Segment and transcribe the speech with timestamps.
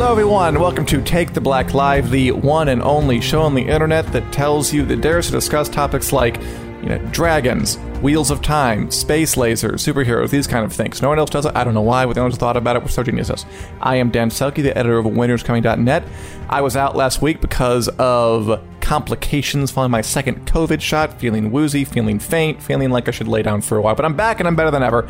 [0.00, 0.58] Hello, everyone.
[0.58, 4.32] Welcome to Take the Black Live, the one and only show on the internet that
[4.32, 6.40] tells you that dares to discuss topics like,
[6.82, 11.02] you know, dragons, wheels of time, space lasers, superheroes, these kind of things.
[11.02, 11.54] No one else does it.
[11.54, 12.82] I don't know why, but no one's thought about it.
[12.82, 13.44] We're so geniuses.
[13.82, 16.04] I am Dan Selcke, the editor of winteriscoming.net.
[16.48, 21.84] I was out last week because of complications following my second COVID shot, feeling woozy,
[21.84, 23.94] feeling faint, feeling like I should lay down for a while.
[23.94, 25.06] But I'm back and I'm better than ever.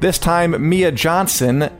[0.00, 1.70] This time, Mia Johnson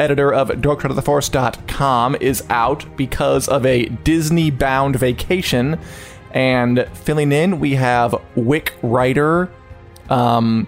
[0.00, 5.78] editor of DarkSideOfTheForce.com, is out because of a Disney bound vacation.
[6.32, 9.50] And filling in, we have WiC writer,
[10.08, 10.66] um,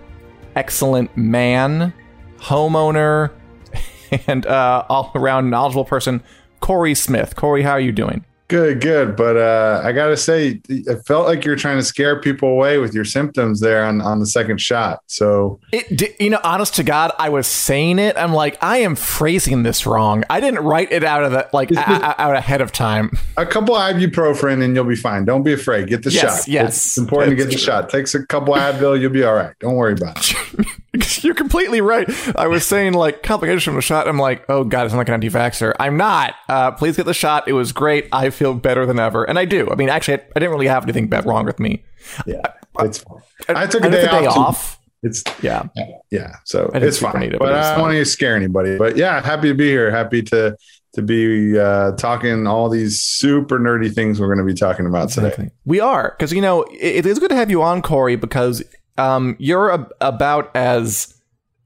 [0.55, 1.92] excellent man,
[2.39, 3.30] homeowner,
[4.27, 6.22] and uh, all around knowledgeable person,
[6.61, 7.34] Corey Smith.
[7.34, 8.24] Corey, how are you doing?
[8.53, 9.17] Good, good.
[9.17, 12.77] But uh, I got to say, it felt like you're trying to scare people away
[12.77, 15.00] with your symptoms there on, on the second shot.
[15.06, 18.14] So, it, you know, honest to God, I was saying it.
[18.19, 20.25] I'm like, I am phrasing this wrong.
[20.28, 23.12] I didn't write it out of the like out ahead of time.
[23.39, 25.25] A couple ibuprofen and you'll be fine.
[25.25, 25.89] Don't be afraid.
[25.89, 26.48] Get the yes, shot.
[26.48, 27.89] Yes, it's important to get the shot.
[27.89, 29.55] Takes a couple Advil, you'll be all right.
[29.61, 30.67] Don't worry about it.
[31.22, 32.08] You're completely right.
[32.36, 34.08] I was saying like complications from the shot.
[34.08, 35.75] I'm like, oh god, it's like an anti-vaxxer.
[35.78, 36.34] I'm not.
[36.48, 37.48] Uh, please get the shot.
[37.48, 38.08] It was great.
[38.12, 39.69] I feel better than ever, and I do.
[39.70, 41.84] I mean, actually, I, I didn't really have anything bad wrong with me.
[42.27, 42.42] Yeah,
[42.80, 43.23] it's fine.
[43.48, 44.36] I, I took a day, day off.
[44.36, 44.78] off.
[45.03, 45.64] It's yeah,
[46.11, 46.36] yeah.
[46.45, 47.23] So it's fine.
[47.23, 48.78] It, but I don't want to scare anybody.
[48.78, 49.91] But yeah, happy to be here.
[49.91, 50.57] Happy to
[50.95, 55.05] to be uh, talking all these super nerdy things we're going to be talking about
[55.05, 55.45] exactly.
[55.46, 55.55] today.
[55.64, 58.63] We are because you know it, it is good to have you on, Corey, because
[58.98, 61.14] um, you're a, about as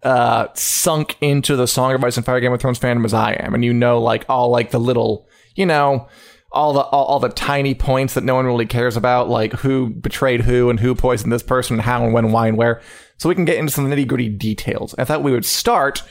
[0.02, 3.32] uh, sunk into the Song of Ice and Fire Game of Thrones fandom as I
[3.32, 6.08] am, and you know, like all like the little, you know,
[6.52, 9.90] all the all, all, the tiny points that no one really cares about, like who
[9.90, 12.80] betrayed who and who poisoned this person, and how and when, why and where.
[13.18, 14.94] So we can get into some nitty gritty details.
[14.98, 16.02] I thought we would start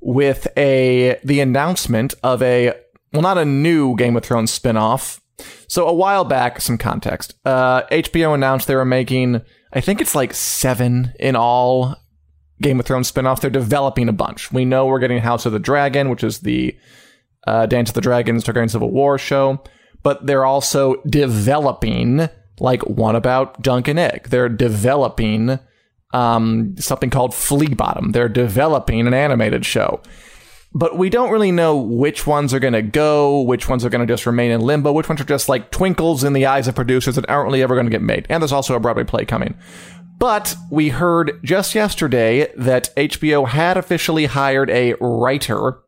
[0.00, 2.74] with a the announcement of a
[3.12, 5.20] well, not a new Game of Thrones spinoff.
[5.68, 7.34] So a while back, some context.
[7.44, 11.96] Uh, HBO announced they were making, I think it's like seven in all
[12.60, 13.40] Game of Thrones spinoff.
[13.40, 14.52] They're developing a bunch.
[14.52, 16.76] We know we're getting House of the Dragon, which is the
[17.46, 19.62] uh, Dance of the Dragons Targaryen Civil War show,
[20.02, 22.28] but they're also developing
[22.60, 24.28] like one about Dunk and Egg.
[24.28, 25.58] They're developing
[26.12, 28.12] um, something called Flea Bottom.
[28.12, 30.00] They're developing an animated show.
[30.74, 34.06] But we don't really know which ones are going to go, which ones are going
[34.06, 36.74] to just remain in limbo, which ones are just like twinkles in the eyes of
[36.74, 38.26] producers that aren't really ever going to get made.
[38.28, 39.56] And there's also a Broadway play coming.
[40.18, 45.78] But we heard just yesterday that HBO had officially hired a writer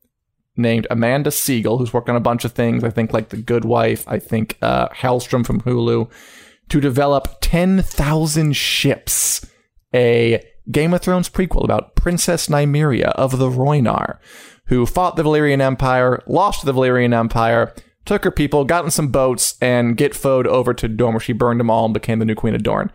[0.56, 2.84] named Amanda Siegel, who's worked on a bunch of things.
[2.84, 6.10] I think like The Good Wife, I think uh, Helstrom from Hulu,
[6.68, 9.46] to develop 10,000 Ships,
[9.92, 14.18] a Game of Thrones prequel about Princess Nymeria of the Rhoynar,
[14.70, 19.08] who fought the Valyrian Empire, lost the Valyrian Empire, took her people, got in some
[19.08, 22.24] boats, and get Fode over to Dorne where she burned them all and became the
[22.24, 22.92] new Queen of Dorne.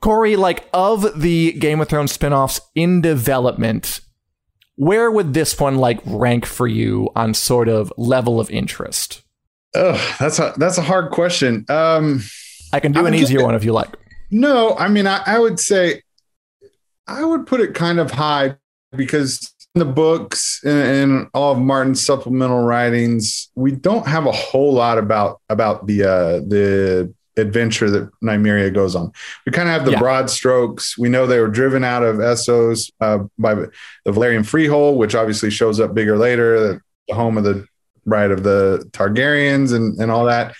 [0.00, 4.00] Corey, like of the Game of Thrones spinoffs in development,
[4.76, 9.22] where would this one like rank for you on sort of level of interest?
[9.74, 11.66] Oh, that's a that's a hard question.
[11.68, 12.22] Um,
[12.72, 13.94] I can do an easier one if you like.
[14.30, 16.02] No, I mean I, I would say
[17.06, 18.56] I would put it kind of high
[18.96, 24.72] because the books and, and, all of Martin's supplemental writings, we don't have a whole
[24.72, 29.12] lot about about the uh, the adventure that Nymeria goes on.
[29.44, 29.98] We kind of have the yeah.
[29.98, 30.96] broad strokes.
[30.96, 33.70] We know they were driven out of Essos uh, by the
[34.06, 37.66] Valyrian Freehold, which obviously shows up bigger later, the home of the
[38.06, 40.54] right of the Targaryens and, and all that.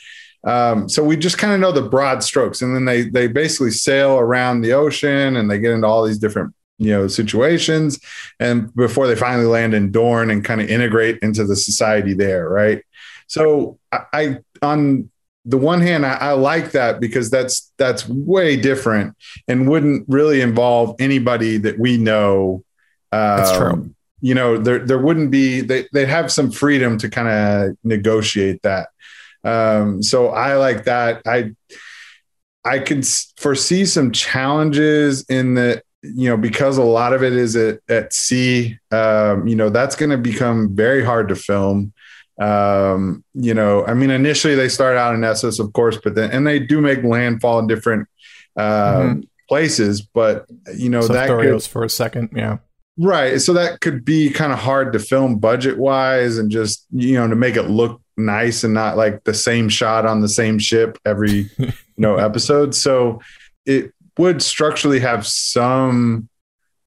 [0.44, 3.72] Um, so we just kind of know the broad strokes, and then they they basically
[3.72, 7.98] sail around the ocean and they get into all these different you know situations,
[8.40, 12.48] and before they finally land in Dorne and kind of integrate into the society there,
[12.48, 12.82] right?
[13.26, 15.10] So I, I on
[15.44, 20.40] the one hand, I, I, like that because that's that's way different and wouldn't really
[20.40, 22.64] involve anybody that we know.
[23.12, 23.94] Um, that's true.
[24.20, 28.62] You know, there there wouldn't be they they have some freedom to kind of negotiate
[28.62, 28.88] that.
[29.44, 31.22] Um, so I like that.
[31.26, 31.54] I
[32.64, 33.06] I could
[33.36, 35.82] foresee some challenges in the
[36.14, 38.78] you know because a lot of it is at at sea.
[38.90, 41.92] Um, you know that's going to become very hard to film.
[42.38, 46.30] Um, you know, I mean, initially they start out in Essos, of course, but then
[46.30, 48.08] and they do make landfall in different
[48.56, 49.20] um, mm-hmm.
[49.48, 50.02] places.
[50.02, 52.58] But you know, so that could, for a second, yeah.
[52.98, 53.40] Right.
[53.40, 57.28] So that could be kind of hard to film budget wise and just, you know,
[57.28, 60.98] to make it look nice and not like the same shot on the same ship
[61.04, 62.74] every, you know, episode.
[62.74, 63.20] So
[63.66, 66.28] it would structurally have some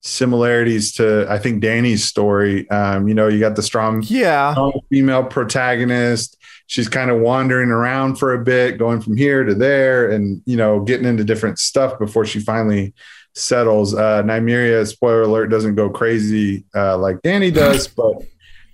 [0.01, 2.69] similarities to I think Danny's story.
[2.69, 6.37] Um, you know, you got the strong, yeah, strong female protagonist.
[6.67, 10.55] She's kind of wandering around for a bit, going from here to there, and you
[10.55, 12.93] know, getting into different stuff before she finally
[13.35, 13.93] settles.
[13.93, 18.21] Uh, Nymeria, spoiler alert, doesn't go crazy uh, like Danny does, but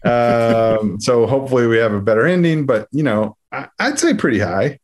[0.05, 2.65] um, so hopefully we have a better ending.
[2.65, 4.79] But you know, I, would say pretty high.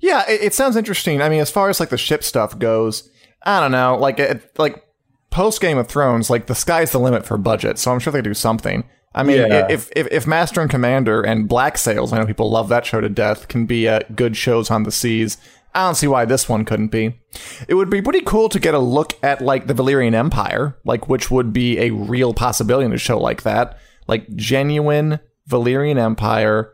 [0.00, 1.22] Yeah, it, it, sounds interesting.
[1.22, 3.08] I mean, as far as like the ship stuff goes,
[3.44, 3.96] I don't know.
[3.96, 4.84] Like, it, like
[5.30, 7.78] post Game of Thrones, like the sky's the limit for budget.
[7.78, 8.84] So I'm sure they do something.
[9.14, 9.68] I mean, yeah.
[9.70, 13.00] if, if if Master and Commander and Black Sails, I know people love that show
[13.00, 15.38] to death, can be uh, good shows on the seas.
[15.74, 17.20] I don't see why this one couldn't be.
[17.68, 21.08] It would be pretty cool to get a look at like the Valyrian Empire, like
[21.08, 23.78] which would be a real possibility in a show like that.
[24.06, 25.18] Like genuine
[25.48, 26.72] Valyrian Empire,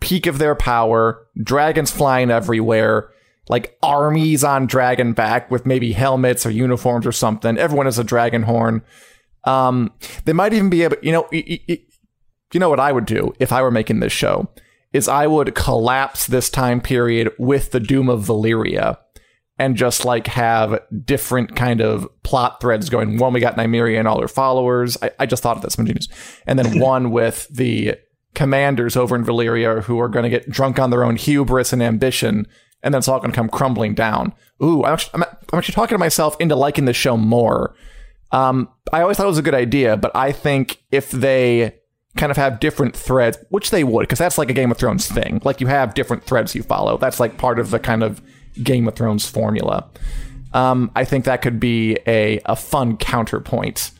[0.00, 3.10] peak of their power, dragons flying everywhere,
[3.48, 7.58] like armies on dragon back with maybe helmets or uniforms or something.
[7.58, 8.82] Everyone has a dragon horn.
[9.44, 9.92] Um,
[10.24, 13.62] they might even be able, you know, you know what I would do if I
[13.62, 14.48] were making this show
[14.92, 18.96] is I would collapse this time period with the Doom of Valyria
[19.58, 23.18] and just like have different kind of plot threads going.
[23.18, 24.96] One, we got Nymeria and all her followers.
[25.02, 26.08] I, I just thought of this, I'm genius.
[26.46, 27.96] And then one with the
[28.34, 31.82] commanders over in Valyria who are going to get drunk on their own hubris and
[31.82, 32.46] ambition,
[32.84, 34.32] and then it's all going to come crumbling down.
[34.62, 35.22] Ooh, I'm actually, I'm,
[35.52, 37.74] I'm actually talking to myself into liking the show more.
[38.30, 41.80] Um, I always thought it was a good idea, but I think if they
[42.16, 45.08] kind of have different threads, which they would, because that's like a Game of Thrones
[45.08, 45.40] thing.
[45.44, 46.96] Like you have different threads you follow.
[46.96, 48.22] That's like part of the kind of
[48.62, 49.88] Game of Thrones formula.
[50.52, 53.90] Um, I think that could be a, a fun counterpoint.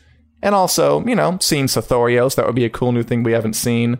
[0.41, 3.55] And also, you know, seeing Sothoryos, that would be a cool new thing we haven't
[3.55, 3.97] seen.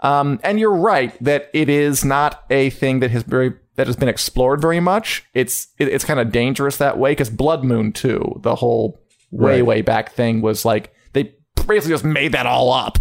[0.00, 3.96] Um, and you're right that it is not a thing that has very that has
[3.96, 5.24] been explored very much.
[5.34, 9.00] It's it, it's kind of dangerous that way because Blood Moon too, the whole
[9.30, 9.66] way right.
[9.66, 11.34] way back thing was like they
[11.66, 12.98] basically just made that all up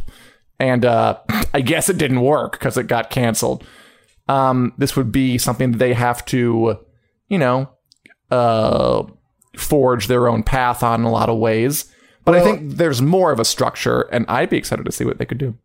[0.59, 1.19] and uh,
[1.53, 3.65] I guess it didn't work because it got canceled.
[4.27, 6.79] Um, this would be something that they have to,
[7.27, 7.69] you know,
[8.31, 9.03] uh,
[9.57, 11.91] forge their own path on in a lot of ways.
[12.23, 15.03] But well, I think there's more of a structure, and I'd be excited to see
[15.03, 15.57] what they could do.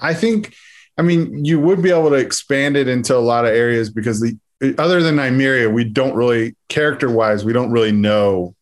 [0.00, 0.54] I think,
[0.96, 4.20] I mean, you would be able to expand it into a lot of areas because
[4.20, 4.38] the
[4.78, 8.54] other than Nymeria, we don't really character wise, we don't really know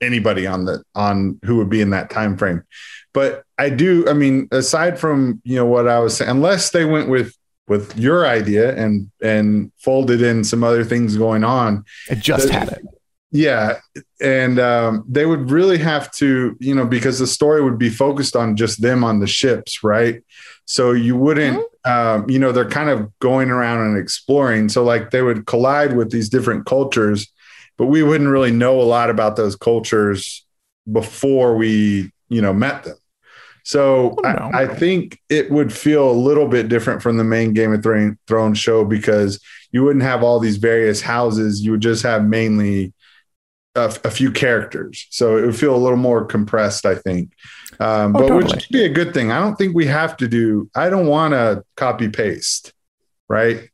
[0.00, 2.62] anybody on the on who would be in that time frame.
[3.12, 4.08] But I do.
[4.08, 7.36] I mean, aside from you know what I was saying, unless they went with
[7.68, 12.52] with your idea and and folded in some other things going on, it just the,
[12.52, 12.84] had it.
[13.36, 13.80] Yeah,
[14.20, 18.34] and um, they would really have to, you know, because the story would be focused
[18.34, 20.22] on just them on the ships, right?
[20.64, 22.22] So you wouldn't, mm-hmm.
[22.22, 24.70] um, you know, they're kind of going around and exploring.
[24.70, 27.30] So like they would collide with these different cultures,
[27.76, 30.46] but we wouldn't really know a lot about those cultures
[30.90, 32.96] before we, you know, met them.
[33.64, 37.52] So oh, I, I, think it would feel a little bit different from the main
[37.52, 37.84] Game of
[38.28, 39.40] Thrones show because
[39.72, 41.62] you wouldn't have all these various houses.
[41.62, 42.94] You would just have mainly
[43.76, 45.06] a, a few characters.
[45.10, 47.32] So it would feel a little more compressed, I think.
[47.78, 48.44] Um, oh, but totally.
[48.44, 49.30] which would be a good thing.
[49.30, 52.72] I don't think we have to do, I don't want to copy paste,
[53.28, 53.70] right?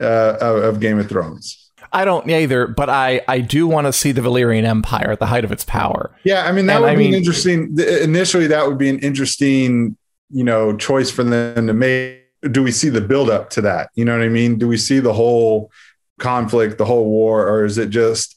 [0.00, 1.70] Uh, of, of Game of Thrones.
[1.92, 5.26] I don't either, but I I do want to see the Valyrian Empire at the
[5.26, 6.10] height of its power.
[6.24, 7.76] Yeah, I mean that and would I be mean, interesting.
[7.78, 9.96] Initially, that would be an interesting,
[10.30, 12.20] you know, choice for them to make.
[12.50, 13.90] Do we see the build up to that?
[13.94, 14.56] You know what I mean?
[14.56, 15.70] Do we see the whole
[16.18, 18.36] conflict, the whole war, or is it just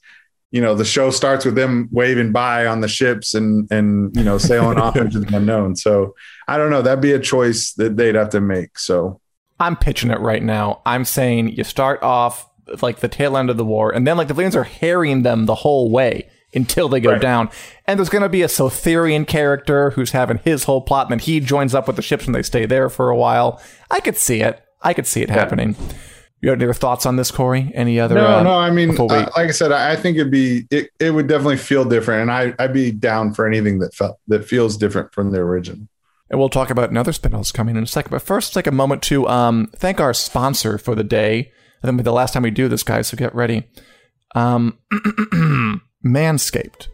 [0.54, 4.24] you know the show starts with them waving by on the ships and and you
[4.24, 5.76] know sailing off into the unknown?
[5.76, 6.16] So
[6.48, 6.84] I don't know.
[6.84, 8.78] That'd be a choice that they'd have to make.
[8.78, 9.20] So
[9.60, 10.82] I'm pitching it right now.
[10.86, 12.48] I'm saying you start off
[12.84, 15.48] like the tail end of the war, and then like the Valyrians are harrying them
[15.48, 17.22] the whole way until they go right.
[17.22, 17.50] down.
[17.88, 21.20] And there's going to be a Sotherian character who's having his whole plot, and then
[21.20, 23.60] he joins up with the ships and they stay there for a while.
[23.90, 24.62] I could see it.
[24.84, 25.36] I could see it yeah.
[25.36, 25.76] happening.
[26.44, 27.72] You have any other thoughts on this, Corey?
[27.74, 28.16] Any other?
[28.16, 28.54] No, uh, no.
[28.54, 31.86] I mean, uh, like I said, I think it'd be it, it would definitely feel
[31.86, 35.38] different, and I I'd be down for anything that felt that feels different from the
[35.38, 35.88] original.
[36.30, 38.12] And we'll talk about another spin-offs coming in a second.
[38.12, 41.50] But first, take a moment to um, thank our sponsor for the day.
[41.82, 43.64] I think the last time we do this, guys, so get ready.
[44.36, 44.78] Um,
[46.06, 46.90] Manscaped.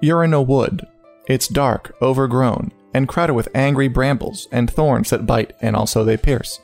[0.00, 0.86] You're in a wood.
[1.28, 6.16] It's dark, overgrown, and crowded with angry brambles and thorns that bite and also they
[6.16, 6.60] pierce.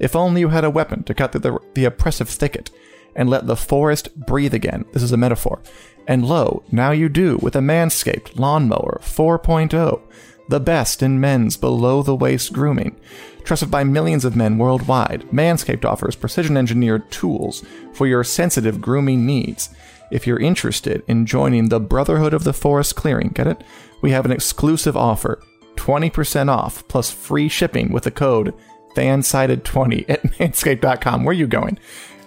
[0.00, 2.70] If only you had a weapon to cut through the, the oppressive thicket
[3.14, 4.84] and let the forest breathe again.
[4.92, 5.60] This is a metaphor.
[6.06, 10.00] And lo, now you do with a Manscaped Lawnmower 4.0,
[10.48, 12.98] the best in men's below the waist grooming.
[13.44, 19.26] Trusted by millions of men worldwide, Manscaped offers precision engineered tools for your sensitive grooming
[19.26, 19.70] needs.
[20.10, 23.62] If you're interested in joining the Brotherhood of the Forest Clearing, get it?
[24.02, 25.40] We have an exclusive offer
[25.76, 28.54] 20% off plus free shipping with the code
[28.94, 31.24] fansided20 at manscaped.com.
[31.24, 31.78] Where are you going?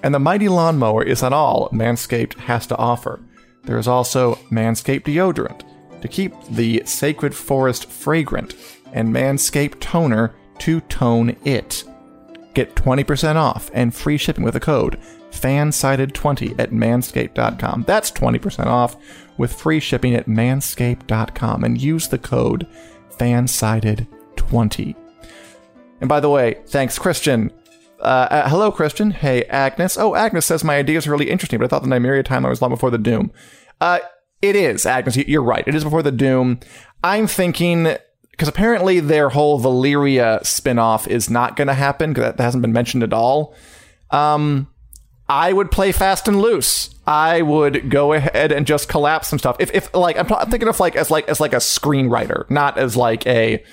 [0.03, 3.21] And the mighty lawnmower is not all Manscaped has to offer.
[3.63, 5.61] There is also Manscaped deodorant
[6.01, 8.55] to keep the sacred forest fragrant
[8.91, 11.85] and Manscaped toner to tone it.
[12.53, 14.99] Get 20% off and free shipping with the code
[15.31, 17.85] fansided20 at manscaped.com.
[17.87, 18.95] That's 20% off
[19.37, 22.67] with free shipping at manscaped.com and use the code
[23.17, 25.02] fansided20.
[26.03, 27.49] And by the way, thanks, Christian.
[28.01, 29.11] Uh, uh, hello, Christian.
[29.11, 29.97] Hey, Agnes.
[29.97, 32.61] Oh, Agnes says my idea is really interesting, but I thought the Nymeria timeline was
[32.61, 33.31] long before the Doom.
[33.79, 33.99] Uh,
[34.41, 35.15] it is, Agnes.
[35.15, 35.65] You're right.
[35.65, 36.59] It is before the Doom.
[37.05, 37.95] I'm thinking
[38.31, 42.73] because apparently their whole Valyria spinoff is not going to happen because that hasn't been
[42.73, 43.55] mentioned at all.
[44.11, 44.67] Um,
[45.29, 46.93] I would play fast and loose.
[47.07, 49.55] I would go ahead and just collapse some stuff.
[49.61, 52.77] If, if like I'm, I'm thinking of like as like as like a screenwriter, not
[52.77, 53.63] as like a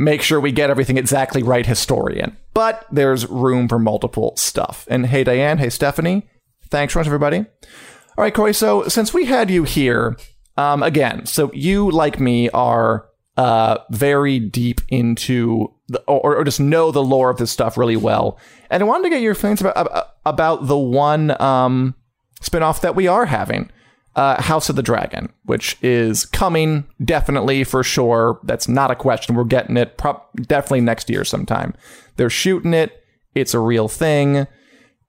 [0.00, 2.34] make sure we get everything exactly right historian.
[2.54, 4.88] But there's room for multiple stuff.
[4.90, 5.58] And hey, Diane.
[5.58, 6.26] Hey, Stephanie.
[6.70, 7.38] Thanks so much, everybody.
[7.38, 8.54] All right, Corey.
[8.54, 10.16] So since we had you here,
[10.56, 16.60] um, again, so you like me are uh, very deep into the, or, or just
[16.60, 18.38] know the lore of this stuff really well.
[18.70, 21.94] And I wanted to get your feelings about about the one um,
[22.40, 23.70] spinoff that we are having
[24.16, 28.40] uh, House of the Dragon, which is coming definitely for sure.
[28.44, 29.34] That's not a question.
[29.34, 31.74] We're getting it pro- definitely next year sometime.
[32.16, 33.04] They're shooting it.
[33.34, 34.46] It's a real thing.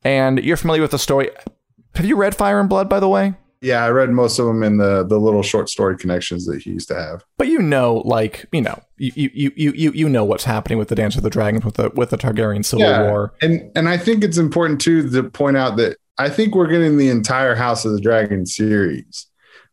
[0.03, 1.29] And you're familiar with the story.
[1.95, 3.33] Have you read Fire and Blood, by the way?
[3.61, 6.71] Yeah, I read most of them in the the little short story connections that he
[6.71, 7.23] used to have.
[7.37, 10.87] But you know, like you know, you you you you you know what's happening with
[10.87, 13.03] the Dance of the Dragons with the with the Targaryen Civil yeah.
[13.03, 13.33] War.
[13.39, 16.97] And and I think it's important too to point out that I think we're getting
[16.97, 19.27] the entire House of the Dragon series.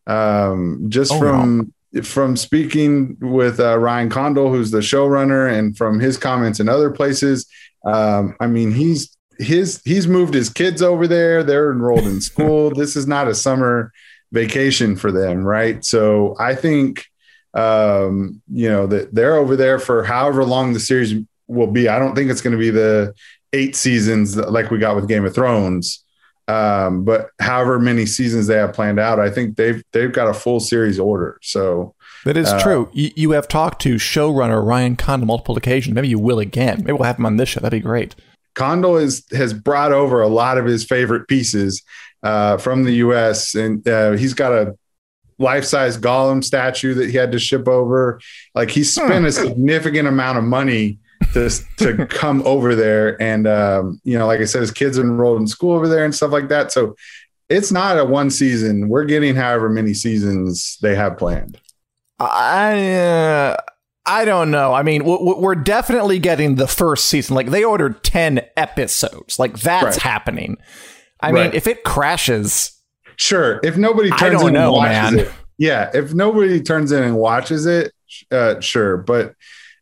[0.07, 2.01] Um, just oh, from no.
[2.01, 6.89] from speaking with uh, Ryan Condal, who's the showrunner, and from his comments in other
[6.89, 7.45] places,
[7.85, 11.43] um, I mean, he's his he's moved his kids over there.
[11.43, 12.71] They're enrolled in school.
[12.75, 13.91] this is not a summer
[14.31, 15.83] vacation for them, right?
[15.83, 17.05] So I think
[17.53, 21.15] um, you know that they're over there for however long the series
[21.47, 21.87] will be.
[21.87, 23.13] I don't think it's going to be the
[23.53, 26.03] eight seasons like we got with Game of Thrones.
[26.49, 30.33] Um, but however many seasons they have planned out, I think they've they've got a
[30.33, 31.37] full series order.
[31.43, 31.93] So
[32.25, 32.89] that is uh, true.
[32.91, 35.93] You, you, have talked to showrunner Ryan Condal multiple occasions.
[35.93, 36.79] Maybe you will again.
[36.79, 37.59] Maybe we'll have him on this show.
[37.59, 38.15] That'd be great.
[38.55, 41.83] Condal is, has brought over a lot of his favorite pieces
[42.23, 43.53] uh, from the U.S.
[43.53, 44.75] and uh, he's got a
[45.37, 48.19] life-size Gollum statue that he had to ship over.
[48.55, 50.97] Like he spent a significant amount of money
[51.33, 55.41] to to come over there, and um, you know, like I said, his kids enrolled
[55.41, 56.71] in school over there and stuff like that.
[56.71, 56.95] So
[57.49, 58.89] it's not a one season.
[58.89, 61.59] We're getting however many seasons they have planned.
[62.19, 62.93] I.
[62.93, 63.57] Uh
[64.09, 64.73] I don't know.
[64.73, 67.35] I mean, we're definitely getting the first season.
[67.35, 69.37] Like they ordered 10 episodes.
[69.37, 69.95] Like that's right.
[69.97, 70.57] happening.
[71.19, 71.43] I right.
[71.43, 72.75] mean, if it crashes.
[73.17, 73.59] Sure.
[73.61, 75.19] If nobody turns in know, and watches man.
[75.19, 75.31] it.
[75.59, 75.91] Yeah.
[75.93, 77.93] If nobody turns in and watches it,
[78.31, 78.97] uh, sure.
[78.97, 79.35] But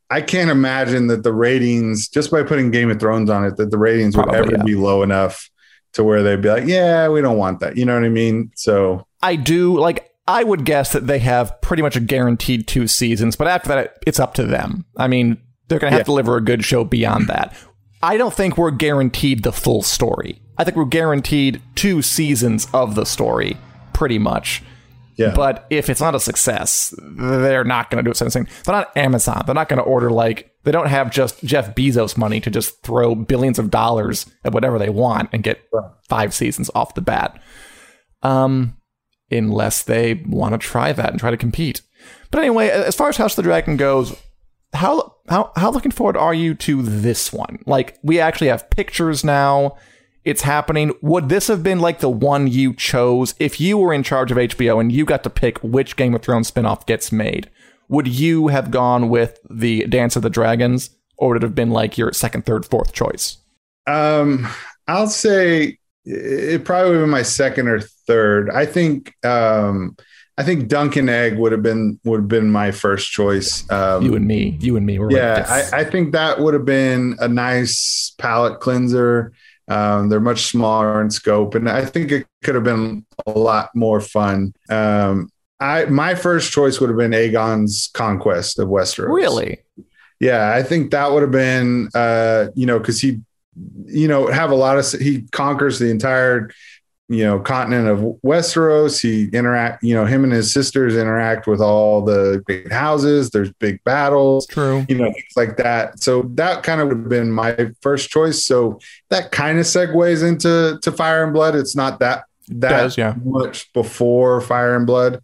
[0.09, 3.71] I can't imagine that the ratings, just by putting Game of Thrones on it, that
[3.71, 4.63] the ratings Probably, would ever yeah.
[4.63, 5.49] be low enough
[5.93, 7.75] to where they'd be like, yeah, we don't want that.
[7.75, 8.51] You know what I mean?
[8.55, 12.87] So I do like I would guess that they have pretty much a guaranteed two
[12.87, 14.85] seasons, but after that, it's up to them.
[14.97, 15.37] I mean,
[15.67, 16.03] they're going to have yeah.
[16.03, 17.55] to deliver a good show beyond that.
[18.03, 20.41] I don't think we're guaranteed the full story.
[20.57, 23.57] I think we're guaranteed two seasons of the story,
[23.93, 24.63] pretty much.
[25.17, 25.33] Yeah.
[25.35, 28.17] But if it's not a success, they're not going to do it.
[28.17, 28.47] Same Thing.
[28.63, 29.43] They're not Amazon.
[29.45, 32.83] They're not going to order like they don't have just Jeff Bezos money to just
[32.83, 35.61] throw billions of dollars at whatever they want and get
[36.07, 37.41] five seasons off the bat.
[38.21, 38.77] Um,
[39.31, 41.81] unless they want to try that and try to compete.
[42.31, 44.15] But anyway, as far as House of the Dragon goes,
[44.73, 47.59] how how how looking forward are you to this one?
[47.65, 49.77] Like we actually have pictures now.
[50.27, 50.91] It's happening.
[51.01, 54.37] Would this have been like the one you chose if you were in charge of
[54.37, 57.49] HBO and you got to pick which Game of Thrones spinoff gets made?
[57.87, 61.69] Would you have gone with the Dance of the Dragons or would it have been
[61.69, 63.37] like your second, third, fourth choice?
[63.87, 64.45] Um,
[64.85, 68.49] I'll say it probably would be my second or third.
[68.49, 69.95] I think um,
[70.37, 73.69] I think Dunk and Egg would have been would have been my first choice.
[73.71, 74.99] Um, you and me, you and me.
[74.99, 79.31] We're yeah, like I, I, think that would have been a nice palate cleanser.
[79.67, 83.69] Um, they're much smaller in scope, and I think it could have been a lot
[83.75, 84.53] more fun.
[84.69, 89.13] Um, I my first choice would have been Aegon's conquest of Westeros.
[89.13, 89.59] Really?
[90.19, 93.19] Yeah, I think that would have been, uh, you know, because he,
[93.85, 96.49] you know, have a lot of he conquers the entire
[97.09, 99.01] you know continent of Westeros.
[99.01, 103.29] He interact, you know, him and his sisters interact with all the great houses.
[103.29, 106.01] There's big battles, true, you know, things like that.
[106.01, 108.45] So that kind of would have been my first choice.
[108.45, 111.55] So that kind of segues into to Fire and Blood.
[111.55, 113.13] It's not that that Does, yeah.
[113.23, 115.21] much before Fire and Blood.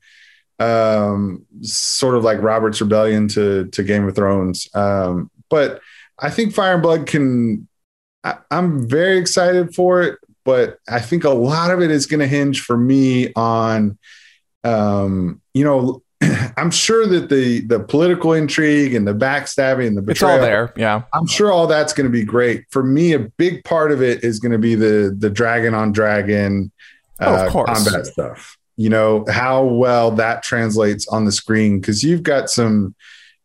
[0.60, 4.70] Um, sort of like Robert's Rebellion to to Game of Thrones.
[4.74, 5.82] Um, but
[6.18, 7.68] I think Fire and Blood can.
[8.26, 12.20] I, I'm very excited for it but I think a lot of it is going
[12.20, 13.98] to hinge for me on,
[14.64, 16.02] um, you know,
[16.58, 20.46] I'm sure that the the political intrigue and the backstabbing and the betrayal, it's all
[20.46, 20.74] there.
[20.76, 22.66] Yeah, I'm sure all that's going to be great.
[22.70, 25.92] For me, a big part of it is going to be the the dragon on
[25.92, 26.72] dragon
[27.20, 28.58] uh, oh, combat stuff.
[28.76, 32.96] You know how well that translates on the screen because you've got some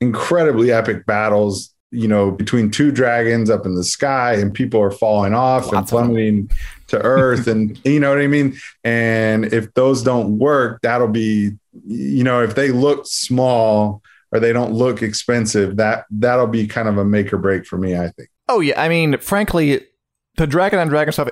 [0.00, 4.90] incredibly epic battles you know, between two dragons up in the sky and people are
[4.90, 6.50] falling off Lots and plummeting
[6.88, 8.56] to earth and you know what I mean?
[8.84, 11.52] And if those don't work, that'll be,
[11.86, 14.02] you know, if they look small
[14.32, 17.78] or they don't look expensive, that that'll be kind of a make or break for
[17.78, 18.28] me, I think.
[18.48, 18.80] Oh yeah.
[18.80, 19.86] I mean, frankly,
[20.36, 21.30] the dragon on dragon stuff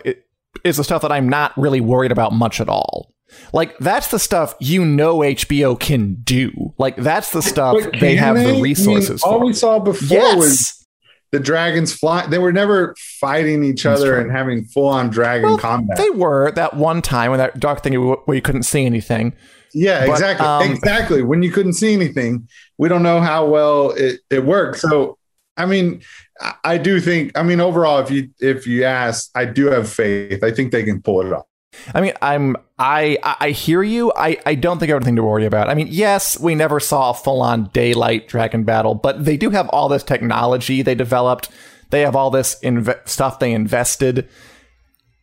[0.64, 3.12] is the stuff that I'm not really worried about much at all.
[3.52, 6.74] Like that's the stuff you know HBO can do.
[6.78, 8.52] Like that's the stuff they have they?
[8.52, 9.22] the resources.
[9.24, 10.36] I mean, all we saw before yes.
[10.36, 10.86] was
[11.32, 12.26] the dragons fly.
[12.26, 15.96] They were never fighting each that's other and having full on dragon well, combat.
[15.96, 19.34] They were that one time when that dark thing where you couldn't see anything.
[19.74, 20.46] Yeah, but, exactly.
[20.46, 21.22] Um, exactly.
[21.22, 24.78] When you couldn't see anything, we don't know how well it, it worked.
[24.78, 25.18] So,
[25.56, 26.02] I mean,
[26.64, 27.36] I do think.
[27.36, 30.42] I mean, overall, if you if you ask, I do have faith.
[30.42, 31.44] I think they can pull it off.
[31.94, 34.12] I mean, I'm I I hear you.
[34.16, 35.68] I I don't think I have anything to worry about.
[35.68, 39.50] I mean, yes, we never saw a full on daylight dragon battle, but they do
[39.50, 41.48] have all this technology they developed.
[41.90, 44.28] They have all this inv- stuff they invested.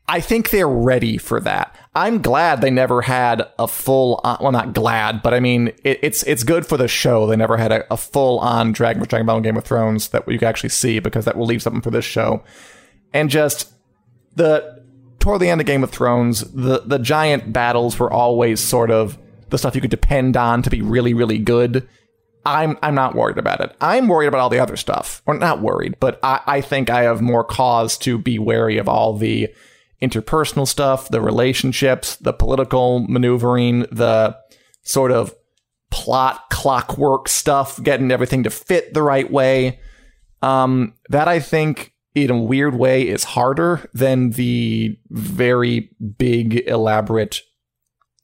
[0.07, 1.75] I think they're ready for that.
[1.95, 5.99] I'm glad they never had a full on, well, not glad, but I mean, it,
[6.01, 7.25] it's it's good for the show.
[7.25, 10.39] They never had a, a full on Dragon Dragon Ball Game of Thrones that you
[10.39, 12.43] can actually see because that will leave something for this show.
[13.13, 13.71] And just
[14.35, 14.72] the
[15.23, 19.17] toward the end of Game of Thrones, the the giant battles were always sort of
[19.49, 21.87] the stuff you could depend on to be really really good.
[22.45, 23.73] I'm I'm not worried about it.
[23.79, 25.21] I'm worried about all the other stuff.
[25.25, 28.89] Or not worried, but I, I think I have more cause to be wary of
[28.89, 29.47] all the
[30.01, 34.35] interpersonal stuff, the relationships, the political maneuvering, the
[34.81, 35.33] sort of
[35.89, 39.79] plot clockwork stuff, getting everything to fit the right way.
[40.41, 47.41] Um, that I think in a weird way is harder than the very big elaborate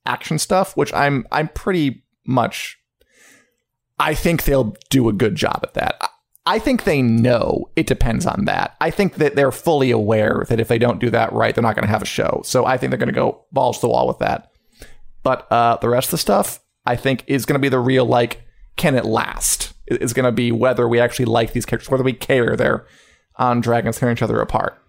[0.06, 2.78] action stuff which i'm i'm pretty much
[4.00, 6.02] i think they'll do a good job at that.
[6.46, 8.76] I think they know it depends on that.
[8.82, 11.76] I think that they're fully aware that if they don't do that right they're not
[11.76, 12.42] going to have a show.
[12.44, 14.52] So i think they're going to go balls to the wall with that.
[15.22, 18.06] But uh, the rest of the stuff i think is going to be the real
[18.06, 18.42] like
[18.78, 19.74] can it last?
[19.88, 22.86] Is going to be whether we actually like these characters whether we care they're
[23.40, 24.80] on dragons tearing each other apart.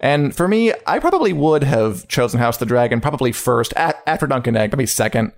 [0.00, 4.26] And for me, I probably would have chosen House the Dragon probably first, at, after
[4.26, 5.32] Dunk and Egg, maybe second.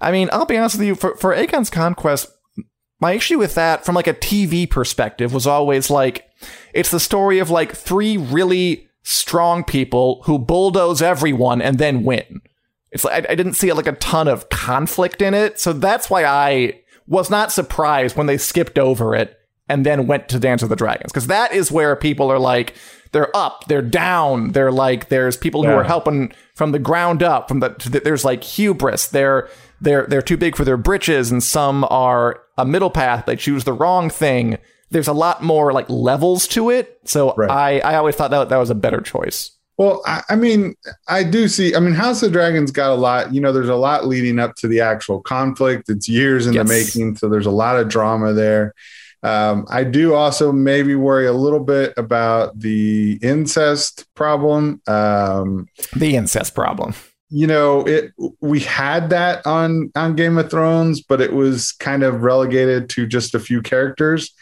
[0.00, 2.28] I mean, I'll be honest with you, for, for Aegon's Conquest,
[3.00, 6.28] my issue with that from like a TV perspective was always like,
[6.74, 12.40] it's the story of like three really strong people who bulldoze everyone and then win.
[12.90, 15.60] It's like, I, I didn't see like a ton of conflict in it.
[15.60, 19.36] So that's why I was not surprised when they skipped over it
[19.72, 22.74] and then went to Dance with the Dragons because that is where people are like
[23.12, 25.70] they're up, they're down, they're like there's people yeah.
[25.70, 27.48] who are helping from the ground up.
[27.48, 29.06] From the there's like hubris.
[29.08, 29.48] They're
[29.80, 33.24] they're they're too big for their britches, and some are a middle path.
[33.24, 34.58] They choose the wrong thing.
[34.90, 37.00] There's a lot more like levels to it.
[37.04, 37.50] So right.
[37.50, 39.52] I I always thought that that was a better choice.
[39.78, 40.74] Well, I, I, mean,
[41.08, 41.74] I do see.
[41.74, 43.32] I mean, House of Dragons got a lot.
[43.34, 45.88] You know, there's a lot leading up to the actual conflict.
[45.88, 46.68] It's years in yes.
[46.68, 48.74] the making, so there's a lot of drama there.
[49.22, 54.82] Um, I do also maybe worry a little bit about the incest problem.
[54.86, 56.94] Um, the incest problem.
[57.30, 62.02] You know, it we had that on on Game of Thrones, but it was kind
[62.02, 64.34] of relegated to just a few characters.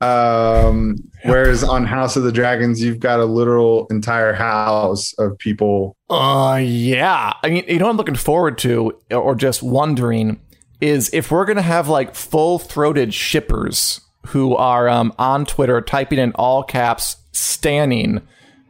[0.00, 5.96] Um, whereas on House of the Dragons, you've got a literal entire house of people.
[6.10, 7.32] Uh, yeah.
[7.42, 10.38] I mean, you know I'm looking forward to, or just wondering,
[10.82, 16.18] is if we're gonna have like full throated shippers who are um, on Twitter typing
[16.18, 18.20] in all caps, standing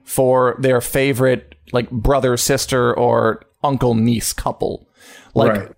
[0.04, 4.88] for their favorite like brother sister or uncle niece couple,
[5.34, 5.52] like.
[5.52, 5.72] Right.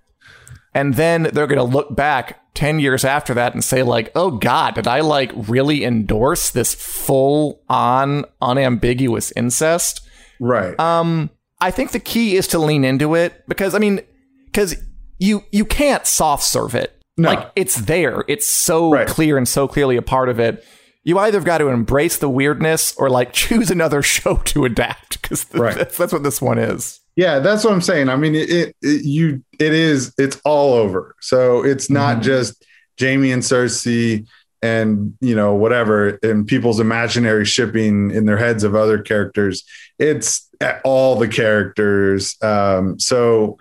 [0.74, 4.32] And then they're going to look back 10 years after that and say, like, oh
[4.32, 10.06] God, did I like really endorse this full on unambiguous incest?
[10.40, 10.78] Right.
[10.78, 14.00] Um, I think the key is to lean into it because, I mean,
[14.46, 14.74] because
[15.18, 16.97] you, you can't soft serve it.
[17.18, 17.30] No.
[17.30, 18.24] Like, it's there.
[18.28, 19.06] It's so Right.
[19.08, 20.64] clear and so clearly a part of it.
[21.04, 25.20] You either have got to embrace the weirdness or like choose another show to adapt
[25.20, 25.74] because Right.
[25.76, 27.00] that's, that's what this one is.
[27.16, 28.08] Yeah, that's what I'm saying.
[28.08, 31.16] I mean, it, it, it you it is it's all over.
[31.20, 32.22] So it's not Mhm.
[32.22, 32.64] just
[33.00, 34.24] Jaime and Cersei
[34.62, 39.64] and you know whatever and people's imaginary shipping in their heads of other characters.
[39.98, 40.48] It's
[40.84, 42.36] all the characters.
[42.42, 43.58] Um, so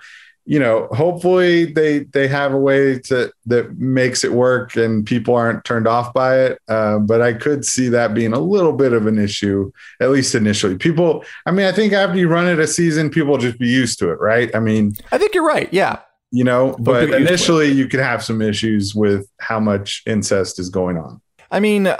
[0.49, 5.35] you know, hopefully they they have a way to that makes it work and people
[5.35, 6.59] aren't turned off by it.
[6.69, 10.35] Uh, but I could see that being a little bit of an issue, at least
[10.35, 10.77] initially.
[10.77, 13.67] People, I mean, I think after you run it a season, people will just be
[13.67, 14.49] used to it, right?
[14.55, 15.67] I mean, I think you're right.
[15.73, 15.99] Yeah.
[16.31, 17.27] you know, They'll but get used to it.
[17.27, 21.19] initially you could have some issues with how much incest is going on.
[21.51, 21.97] I mean, uh,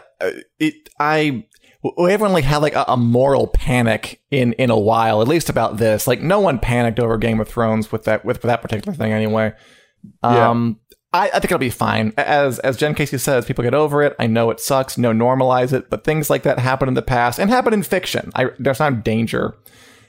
[0.60, 1.46] it, I
[1.98, 5.50] we haven't really had like a, a moral panic in in a while, at least
[5.50, 6.08] about this.
[6.08, 9.54] Like, no one panicked over Game of Thrones with that with that particular thing, anyway.
[10.24, 10.50] Yeah.
[10.50, 10.80] Um,
[11.14, 12.14] I, I think it'll be fine.
[12.18, 14.16] As as Jen Casey says, people get over it.
[14.20, 14.98] I know it sucks.
[14.98, 15.90] No, normalize it.
[15.90, 18.32] But things like that happen in the past and happen in fiction.
[18.36, 19.56] I, there's not danger.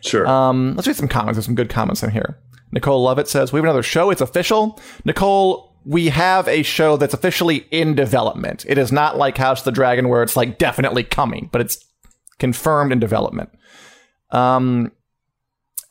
[0.01, 0.27] Sure.
[0.27, 1.37] Um, let's read some comments.
[1.37, 2.39] There's some good comments in here.
[2.73, 4.11] Nicole Lovett says, We have another show.
[4.11, 4.81] It's official.
[5.05, 8.65] Nicole, we have a show that's officially in development.
[8.69, 11.85] It is not like House of the Dragon where it's like definitely coming, but it's
[12.39, 13.51] confirmed in development.
[14.31, 14.93] Um,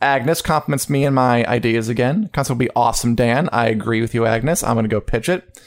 [0.01, 2.29] Agnes compliments me and my ideas again.
[2.33, 3.49] Concept will be awesome, Dan.
[3.51, 4.63] I agree with you, Agnes.
[4.63, 5.59] I'm going to go pitch it.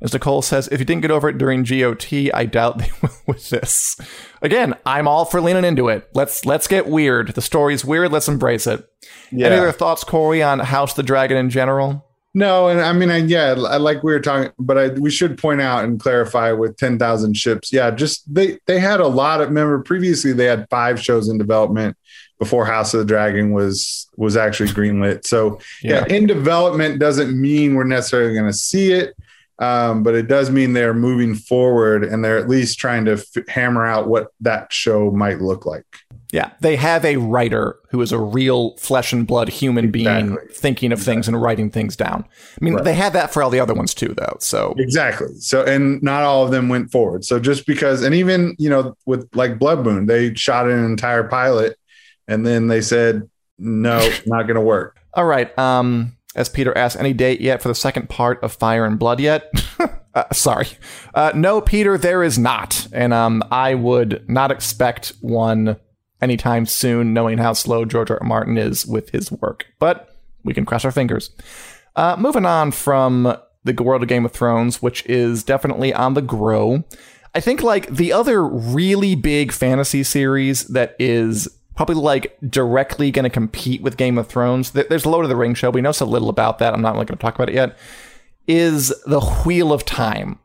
[0.00, 3.10] As Nicole says, if you didn't get over it during GOT, I doubt they will
[3.26, 3.96] with this.
[4.42, 6.08] Again, I'm all for leaning into it.
[6.14, 7.34] Let's let's get weird.
[7.34, 8.12] The story's weird.
[8.12, 8.88] Let's embrace it.
[9.32, 9.48] yeah.
[9.48, 12.07] Any other thoughts, Corey, on House of the Dragon in general?
[12.34, 15.38] No, and I mean, I, yeah, I like we were talking, but I, we should
[15.38, 17.72] point out and clarify with ten thousand ships.
[17.72, 19.48] Yeah, just they they had a lot of.
[19.48, 21.96] Remember, previously they had five shows in development
[22.38, 25.26] before House of the Dragon was was actually greenlit.
[25.26, 29.16] So yeah, in development doesn't mean we're necessarily going to see it,
[29.58, 33.48] um, but it does mean they're moving forward and they're at least trying to f-
[33.48, 35.86] hammer out what that show might look like.
[36.30, 40.92] Yeah, they have a writer who is a real flesh and blood human being thinking
[40.92, 42.26] of things and writing things down.
[42.60, 42.84] I mean, Right.
[42.84, 44.36] they had that for all the other ones too, though.
[44.38, 45.34] So Exactly.
[45.38, 47.24] So, and not all of them went forward.
[47.24, 51.24] So, just because, and even, you know, with like Blood Moon, they shot an entire
[51.24, 51.78] pilot
[52.26, 53.22] and then they said,
[53.58, 54.98] no, not going to work.
[55.14, 55.56] All right.
[55.58, 59.18] Um, as Peter asked, any date yet for the second part of Fire and Blood
[59.18, 59.50] yet?
[60.14, 60.68] uh, sorry.
[61.14, 62.86] Uh, no, Peter, there is not.
[62.92, 65.76] And um, I would not expect one
[66.20, 68.18] anytime soon, knowing how slow George R.
[68.20, 68.26] R.
[68.26, 69.66] Martin is with his work.
[69.78, 71.30] But we can cross our fingers.
[71.96, 76.22] Uh, moving on from the world of Game of Thrones, which is definitely on the
[76.22, 76.84] grow.
[77.34, 83.24] I think like the other really big fantasy series that is probably like directly going
[83.24, 84.70] to compete with Game of Thrones.
[84.72, 85.70] There- There's Lord of the Rings show.
[85.70, 86.72] We know so little about that.
[86.74, 87.76] I'm not really going to talk about it yet.
[88.46, 90.38] Is the Wheel of Time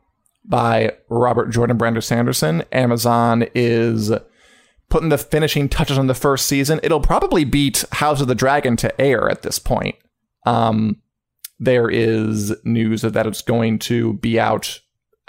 [0.44, 2.62] by Robert Jordan Brandon Sanderson.
[2.70, 4.12] Amazon is
[4.94, 6.78] putting the finishing touches on the first season.
[6.84, 9.96] It'll probably beat House of the Dragon to air at this point.
[10.46, 11.02] Um,
[11.58, 14.78] there is news that it's going to be out,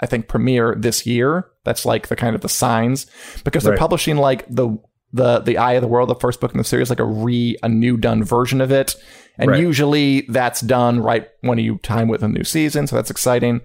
[0.00, 1.48] I think, premiere this year.
[1.64, 3.06] That's like the kind of the signs
[3.42, 3.78] because they're Right.
[3.80, 4.78] publishing like the
[5.12, 7.56] the the Eye of the World, the first book in the series, like a re
[7.64, 8.94] a new done version of it,
[9.36, 9.60] and Right.
[9.60, 13.62] usually that's done right when you time with a new season, so that's exciting.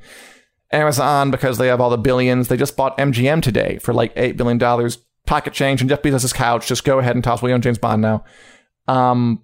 [0.72, 4.36] Amazon, because they have all the billions, they just bought MGM today for like eight
[4.36, 4.98] billion dollars.
[5.26, 6.68] Pocket change and Jeff Bezos' couch.
[6.68, 7.44] Just go ahead and toss.
[7.44, 8.24] Own James Bond now.
[8.88, 9.44] Um,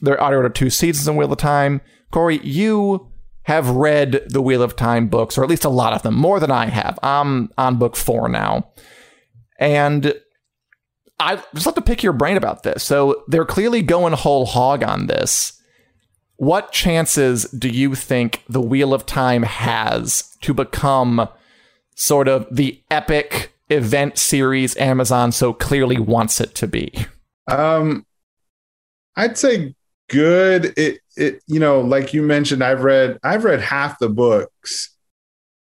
[0.00, 1.80] they're already ordered two seasons in Wheel of Time.
[2.10, 3.08] Corey, you
[3.44, 6.40] have read the Wheel of Time books, or at least a lot of them, more
[6.40, 6.98] than I have.
[7.02, 8.70] I'm on book four now.
[9.58, 10.14] And
[11.18, 12.82] I just have to pick your brain about this.
[12.82, 15.60] So they're clearly going whole hog on this.
[16.36, 21.28] What chances do you think the Wheel of Time has to become
[21.94, 26.92] sort of the epic event series Amazon so clearly wants it to be?
[27.48, 28.06] Um,
[29.16, 29.74] I'd say
[30.08, 30.72] good.
[30.76, 34.96] It, it, you know, like you mentioned, I've read, I've read half the books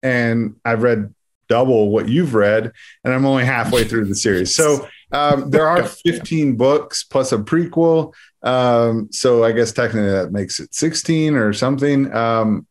[0.04, 1.14] and I've read
[1.52, 2.72] double what you've read,
[3.04, 4.56] and I'm only halfway through the series.
[4.56, 8.14] So um, there are 15 books plus a prequel.
[8.42, 12.12] Um, so I guess technically that makes it 16 or something.
[12.16, 12.68] Um,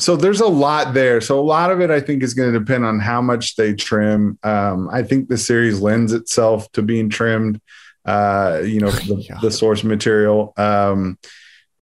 [0.00, 1.20] so there's a lot there.
[1.20, 3.74] So a lot of it, I think, is going to depend on how much they
[3.74, 4.38] trim.
[4.42, 7.60] Um, I think the series lends itself to being trimmed.
[8.04, 9.38] Uh, you know, the, yeah.
[9.42, 10.54] the source material.
[10.56, 11.18] Um,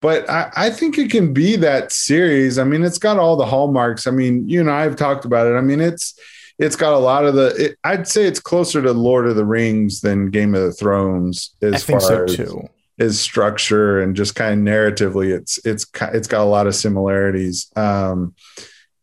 [0.01, 2.59] but I, I, think it can be that series.
[2.59, 4.07] I mean, it's got all the hallmarks.
[4.07, 5.57] I mean, you and I have talked about it.
[5.57, 6.19] I mean, it's
[6.59, 7.47] it's got a lot of the.
[7.57, 11.57] It, I'd say it's closer to Lord of the Rings than Game of the Thrones
[11.63, 12.69] as far so as too.
[12.99, 15.37] As structure and just kind of narratively.
[15.37, 17.71] It's it's it's got a lot of similarities.
[17.77, 18.35] Um,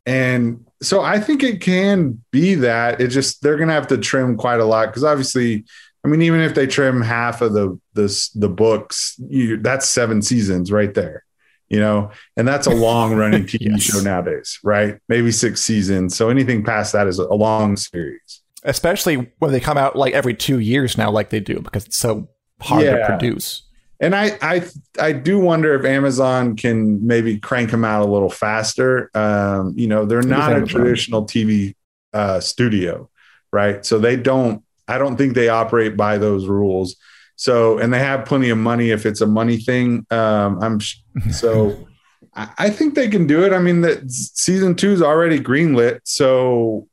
[0.06, 3.02] and so I think it can be that.
[3.02, 5.66] It just they're gonna have to trim quite a lot because obviously
[6.04, 10.22] I mean, even if they trim half of the the the books, you, that's seven
[10.22, 11.24] seasons right there,
[11.70, 13.84] you know, and that's a long running TV yes.
[13.84, 14.98] show nowadays, right?
[15.08, 16.16] Maybe six seasons.
[16.16, 18.42] So anything past that is a long series.
[18.64, 21.98] Especially when they come out like every two years now, like they do, because it's
[21.98, 22.98] so hard yeah.
[22.98, 23.64] to produce.
[24.02, 24.68] And I, I,
[25.00, 29.10] I do wonder if Amazon can maybe crank them out a little faster.
[29.16, 31.76] Um, you know, they're not a traditional TV
[32.12, 33.10] uh, studio,
[33.54, 33.86] right?
[33.86, 36.98] So they don't I don't think they operate by those rules.
[37.38, 40.06] So, and they have plenty of money if it's a money thing.
[40.12, 40.80] Um, I'm
[41.32, 41.88] so
[42.34, 43.52] I think they can do it.
[43.52, 46.88] I mean, that season two is already greenlit, so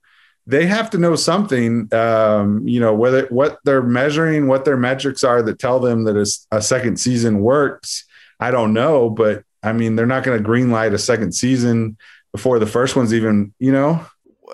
[0.48, 1.92] they have to know something.
[1.92, 6.16] Um, you know, whether what they're measuring, what their metrics are that tell them that
[6.16, 8.04] a, a second season works.
[8.40, 11.98] I don't know, but I mean, they're not going to greenlight a second season
[12.32, 13.52] before the first one's even.
[13.58, 14.06] You know,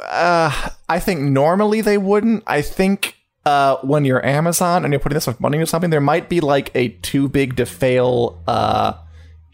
[0.02, 2.42] uh, I think normally they wouldn't.
[2.48, 6.00] I think uh, when you're Amazon and you're putting this much money into something, there
[6.00, 8.94] might be like a too big to fail uh,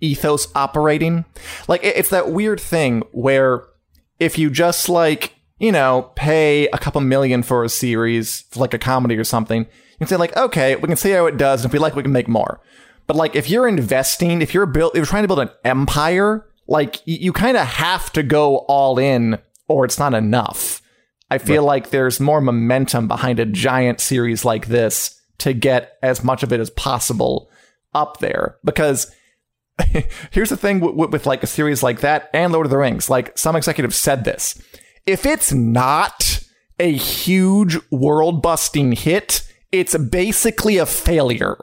[0.01, 1.27] ethos operating.
[1.69, 3.65] Like it's that weird thing where
[4.19, 8.75] if you just like you know pay a couple million for a series, for like
[8.75, 11.63] a comedy or something, you can say like, okay, we can see how it does,
[11.63, 12.61] and if we like, we can make more.
[13.07, 16.47] But like if you're investing, if you're build, if you're trying to build an empire,
[16.67, 20.83] like you, you kind of have to go all in, or it's not enough.
[21.31, 21.83] I feel right.
[21.83, 26.53] like there's more momentum behind a giant series like this to get as much of
[26.53, 27.51] it as possible
[27.95, 29.13] up there because
[30.31, 33.11] here's the thing with, with, like a series like that and Lord of the Rings
[33.11, 34.61] like some executives said this
[35.07, 36.43] if it's not
[36.79, 41.57] a huge world busting hit it's basically a failure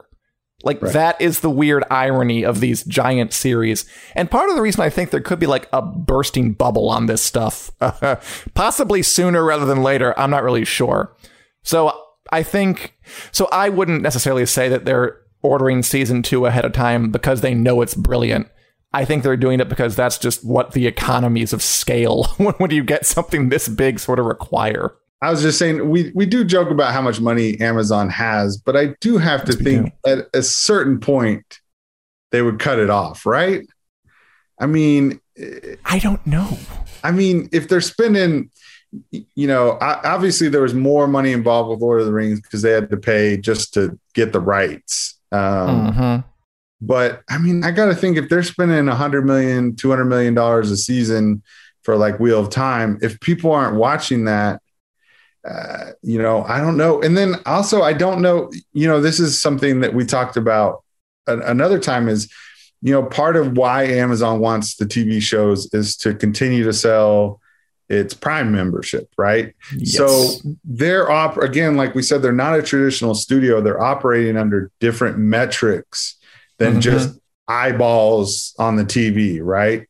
[0.64, 0.92] like right.
[0.92, 3.84] that is the weird irony of these giant series.
[4.16, 7.06] And part of the reason I think there could be like a bursting bubble on
[7.06, 7.70] this stuff,
[8.54, 11.14] possibly sooner rather than later, I'm not really sure.
[11.62, 11.96] So
[12.32, 12.94] I think
[13.30, 17.54] so I wouldn't necessarily say that they're ordering season 2 ahead of time because they
[17.54, 18.48] know it's brilliant.
[18.98, 22.24] I think they're doing it because that's just what the economies of scale
[22.58, 24.92] when you get something this big sort of require.
[25.22, 28.76] I was just saying we we do joke about how much money Amazon has, but
[28.76, 31.60] I do have to think at a certain point
[32.32, 33.64] they would cut it off, right?
[34.58, 35.20] I mean,
[35.84, 36.58] I don't know.
[37.04, 38.50] I mean, if they're spending,
[39.12, 42.72] you know, obviously there was more money involved with Lord of the Rings because they
[42.72, 45.20] had to pay just to get the rights.
[45.30, 46.28] Um, mm-hmm.
[46.80, 50.06] But I mean, I got to think if they're spending a hundred million, two hundred
[50.06, 51.42] million dollars a season
[51.82, 54.60] for like Wheel of Time, if people aren't watching that
[55.48, 57.00] uh, you know, I don't know.
[57.00, 60.84] And then also, I don't know, you know, this is something that we talked about
[61.26, 62.30] another time is,
[62.82, 67.40] you know, part of why Amazon wants the TV shows is to continue to sell
[67.88, 69.54] its Prime membership, right?
[69.74, 69.96] Yes.
[69.96, 70.28] So
[70.64, 73.60] they're op again, like we said, they're not a traditional studio.
[73.60, 76.17] They're operating under different metrics
[76.58, 76.80] than mm-hmm.
[76.80, 79.86] just eyeballs on the TV, right?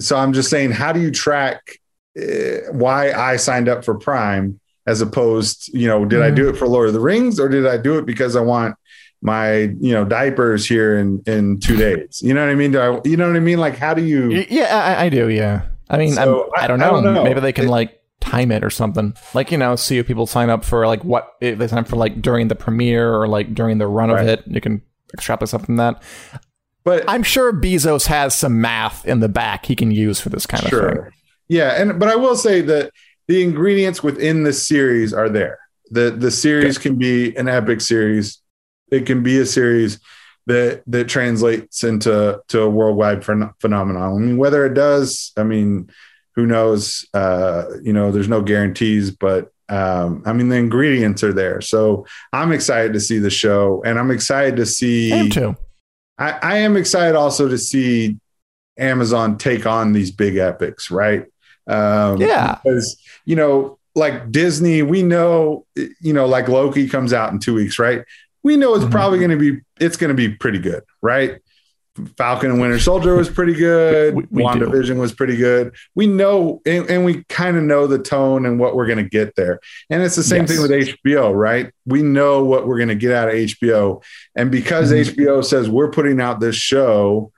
[0.00, 1.78] So I'm just saying, how do you track
[2.18, 6.24] uh, why I signed up for Prime as opposed, you know, did mm.
[6.24, 6.54] I do mm-hmm.
[6.54, 8.76] it for Lord of the Rings or did I do it because I want
[9.20, 12.20] my, you know, diapers here in in two days?
[12.22, 12.72] You know what I mean?
[12.72, 13.58] Do I, you know what I mean?
[13.58, 14.44] Like, how do you?
[14.48, 15.28] Yeah, I, I do.
[15.28, 16.86] Yeah, I mean, so I, I, don't know.
[16.86, 17.24] I, don't know.
[17.24, 19.14] Maybe they can it, like time it or something.
[19.34, 21.88] Like, you know, see if people sign up for like what if they sign up
[21.88, 24.22] for like during the premiere or like during the run right.
[24.22, 24.44] of it.
[24.46, 24.82] You can
[25.14, 26.02] extrapolate something from that.
[26.84, 30.46] But I'm sure Bezos has some math in the back he can use for this
[30.46, 30.88] kind sure.
[30.88, 31.12] of thing.
[31.48, 32.92] Yeah, and but I will say that
[33.26, 35.58] the ingredients within the series are there.
[35.90, 36.88] The the series okay.
[36.88, 38.40] can be an epic series.
[38.90, 39.98] It can be a series
[40.46, 44.02] that that translates into to a worldwide phen- phenomenon.
[44.02, 45.90] I mean, whether it does, I mean,
[46.34, 47.06] who knows?
[47.12, 51.60] Uh, you know, there's no guarantees, but um, I mean, the ingredients are there.
[51.60, 55.12] So I'm excited to see the show, and I'm excited to see.
[55.12, 55.56] I am too.
[56.18, 58.18] I, I am excited also to see
[58.78, 61.26] Amazon take on these big epics, right?
[61.66, 67.32] Um, yeah, because you know, like Disney, we know, you know, like Loki comes out
[67.32, 68.02] in two weeks, right?
[68.42, 68.90] We know it's Mhm.
[68.90, 71.38] probably going to be, it's going to be pretty good, right?
[72.16, 74.14] Falcon and Winter Soldier was pretty good.
[74.14, 74.94] We- we do.
[74.96, 75.74] Was pretty good.
[75.94, 79.08] We know, and, and we kind of know the tone and what we're going to
[79.08, 79.60] get there.
[79.90, 80.50] And it's the same Yes.
[80.52, 81.72] thing with HBO, right?
[81.86, 84.02] We know what we're going to get out of HBO.
[84.36, 85.00] And because Mhm.
[85.14, 87.32] HBO says we're putting out this show,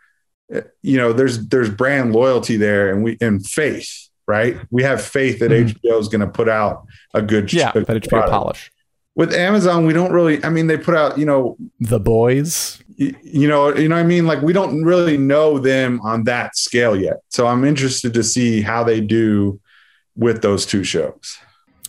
[0.52, 4.56] eh, you know, there's there's brand loyalty there and we and faith, right?
[4.70, 5.74] We have faith that Mhm.
[5.82, 8.30] HBO is going to put out a good Yeah, a good that HBO product.
[8.32, 8.70] polish.
[9.16, 10.42] With Amazon, we don't really.
[10.44, 12.82] I mean, they put out, you know, The boys.
[12.96, 14.26] you know, you know what I mean?
[14.26, 17.16] Like we don't really know them on that scale yet.
[17.28, 19.58] So I'm interested to see how they do
[20.16, 21.38] with those two shows.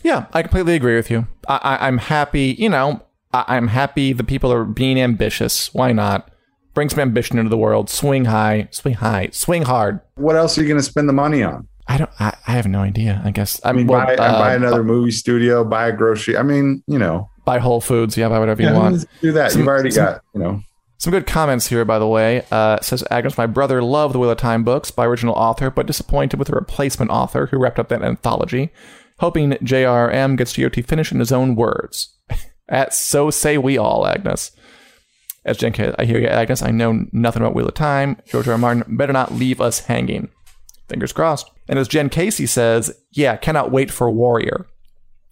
[0.02, 1.26] Yeah, I completely agree with you.
[1.46, 5.72] I, I, I'm happy, you know, I, I'm happy the people are being ambitious.
[5.72, 6.28] Why not?
[6.74, 7.90] Bring some ambition into the world.
[7.90, 10.00] Swing high, swing high, swing hard.
[10.14, 11.68] What else are you going to spend the money on?
[11.88, 12.10] I don't.
[12.20, 13.20] I, I have no idea.
[13.24, 13.60] I guess.
[13.64, 16.36] I mean, well, buy, uh, buy another movie studio, buy a grocery.
[16.36, 18.16] I mean, you know, buy Whole Foods.
[18.16, 19.04] Yeah, buy whatever you yeah, want.
[19.20, 19.52] do that.
[19.52, 20.62] Some- You've already some- got, you know,
[20.98, 22.44] Some good comments here, by the way.
[22.52, 25.86] Uh, says Agnes, my brother loved the Wheel of Time books by original author, but
[25.86, 28.70] disappointed with the replacement author who wrapped up that anthology.
[29.18, 30.36] Hoping J.R.M.
[30.36, 32.16] gets GOT finished in his own words.
[32.68, 34.52] At so say we all, Agnes.
[35.44, 36.62] As Jen I hear you, Agnes.
[36.62, 38.16] I know nothing about Wheel of Time.
[38.26, 38.52] George R.
[38.52, 38.58] R.
[38.58, 40.28] Martin better not leave us hanging.
[40.92, 41.50] Fingers crossed.
[41.68, 44.66] And as Jen Casey says, yeah, cannot wait for Warrior.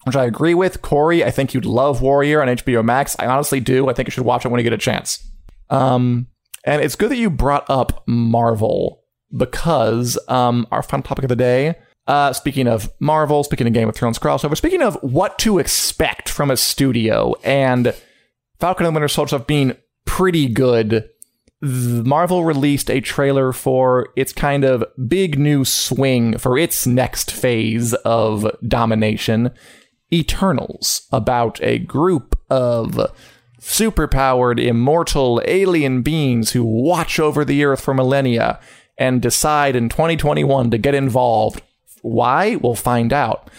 [0.05, 0.81] Which I agree with.
[0.81, 3.15] Corey, I think you'd love Warrior on HBO Max.
[3.19, 3.91] I honestly do.
[3.91, 5.23] I think you should watch it when you get a chance.
[5.69, 6.29] Um,
[6.65, 9.03] and it's good that you brought up Marvel
[9.37, 11.75] because um, our final topic of the day.
[12.07, 16.31] Uh, speaking of Marvel, speaking of Game of Thrones crossover, speaking of what to expect
[16.31, 17.95] from a studio, and
[18.59, 21.11] Falcon and Winter Soldier being pretty good.
[21.63, 27.93] Marvel released a trailer for its kind of big new swing for its next phase
[27.95, 29.51] of domination,
[30.13, 32.99] Eternals, about a group of
[33.61, 38.59] superpowered, immortal alien beings who watch over the earth for millennia
[38.97, 41.63] and decide in 2021 to get involved.
[42.03, 42.57] Why?
[42.57, 43.51] We'll find out.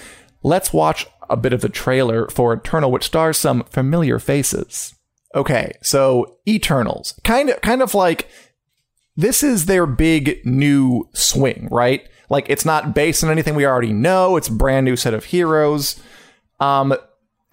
[0.43, 4.95] Let's watch a bit of the trailer for Eternal, which stars some familiar faces.
[5.33, 8.27] Okay, so Eternals, kind of, kind of like
[9.15, 12.07] this is their big new swing, right?
[12.29, 14.37] Like it's not based on anything we already know.
[14.37, 16.01] It's a brand new set of heroes.
[16.59, 16.93] Um,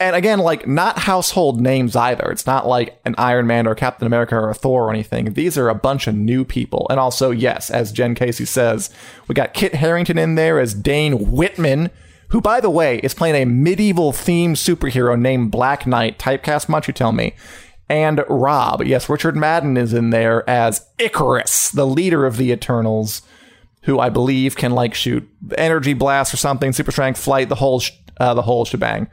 [0.00, 2.30] and again, like not household names either.
[2.30, 5.34] It's not like an Iron Man or Captain America or a Thor or anything.
[5.34, 6.86] These are a bunch of new people.
[6.90, 8.90] And also, yes, as Jen Casey says,
[9.26, 11.90] we got Kit Harington in there as Dane Whitman,
[12.28, 16.18] who, by the way, is playing a medieval themed superhero named Black Knight.
[16.18, 17.34] Typecast much, you tell me.
[17.88, 23.22] And Rob, yes, Richard Madden is in there as Ikaris, the leader of the Eternals,
[23.82, 27.80] who I believe can like shoot energy blast or something, super strength, flight, the whole
[27.80, 29.08] sh- uh, the whole shebang.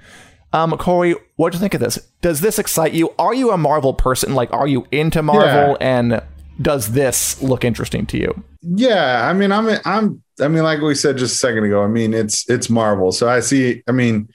[0.51, 1.99] Um, Corey, what do you think of this?
[2.21, 3.13] Does this excite you?
[3.19, 4.35] Are you a Marvel person?
[4.35, 5.77] Like, are you into Marvel?
[5.81, 6.21] And
[6.61, 8.43] does this look interesting to you?
[8.61, 11.83] Yeah, I mean, I'm, I'm, I mean, like we said just a second ago.
[11.83, 13.83] I mean, it's it's Marvel, so I see.
[13.87, 14.29] I mean,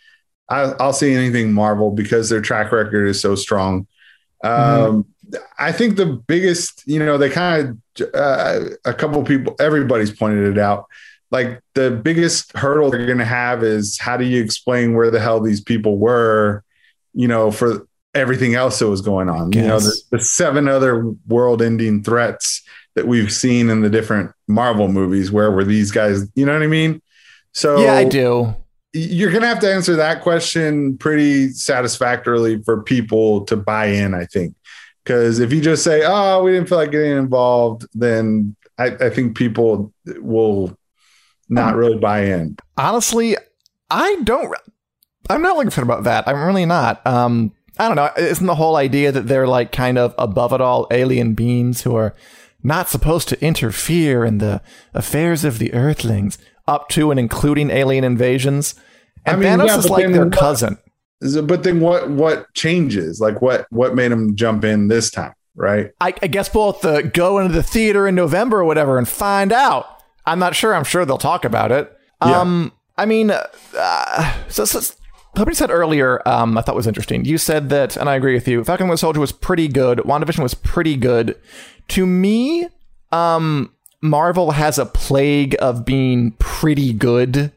[0.49, 3.87] I, I'll see anything Marvel because their track record is so strong.
[4.43, 5.07] Um,
[5.59, 10.57] I think the biggest, you know, they kind of uh, a couple people, everybody's pointed
[10.57, 10.87] it out.
[11.31, 15.21] Like the biggest hurdle they're going to have is how do you explain where the
[15.21, 16.65] hell these people were,
[17.15, 19.53] you know, for everything else that was going on.
[19.53, 22.63] You know, the, the seven other world-ending threats
[22.97, 25.31] that we've seen in the different Marvel movies.
[25.31, 26.29] Where were these guys?
[26.35, 27.01] You know what I mean?
[27.53, 28.57] So yeah, I do.
[28.93, 34.15] You're going to have to answer that question pretty satisfactorily for people to buy in,
[34.15, 34.55] I think.
[35.05, 39.11] Because if you just say, oh, we didn't feel like getting involved, then I, I
[39.11, 40.77] think people will
[41.49, 42.57] not really buy in.
[42.77, 43.37] Honestly,
[43.91, 44.55] I don't.
[45.29, 46.27] I'm not looking for about that.
[46.27, 47.05] I'm really not.
[47.07, 48.11] Um, I don't know.
[48.17, 51.95] Isn't the whole idea that they're like kind of above it all alien beings who
[51.97, 52.15] are
[52.63, 56.37] not supposed to interfere in the affairs of the Earthlings,
[56.71, 58.75] up to and including alien invasions?
[59.27, 60.79] And I mean, Thanos yeah, is like their what- cousin.
[61.21, 63.21] But then what what changes?
[63.21, 65.91] Like what what made him jump in this time, right?
[66.01, 69.53] I, I guess have to go into the theater in November or whatever and find
[69.53, 69.85] out.
[70.25, 70.75] I'm not sure.
[70.75, 71.95] I'm sure they'll talk about it.
[72.25, 72.41] Yeah.
[72.41, 74.81] Um, I mean, uh, so, so
[75.37, 77.25] somebody said earlier, um, I thought was interesting.
[77.27, 78.65] You said that, and I agree with you.
[78.65, 79.99] Falcon and Winter Soldier was pretty good.
[79.99, 81.37] WandaVision was pretty good.
[81.89, 82.67] To me,
[83.13, 87.53] um, Marvel has a plague of being pretty good,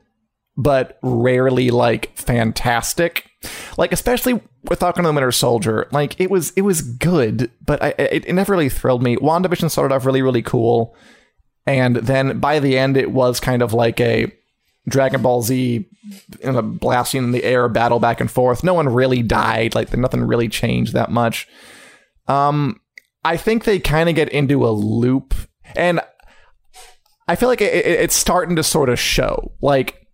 [0.58, 3.30] but rarely like fantastic.
[3.78, 7.82] Like especially with Falcon and the Winter Soldier, like it was it was good, but
[7.82, 9.18] I, it, it never really thrilled me.
[9.18, 10.96] WandaVision started off really really cool,
[11.66, 14.32] and then by the end it was kind of like a
[14.88, 15.86] Dragon Ball Z
[16.42, 18.64] in a blasting in the air battle back and forth.
[18.64, 19.76] No one really died.
[19.76, 21.48] Like nothing really changed that much.
[22.28, 22.80] Um,
[23.26, 25.34] I think they kind of get into a loop,
[25.76, 26.02] and
[27.28, 29.54] I feel like it, it, it's starting to sort of show.
[29.62, 30.08] Like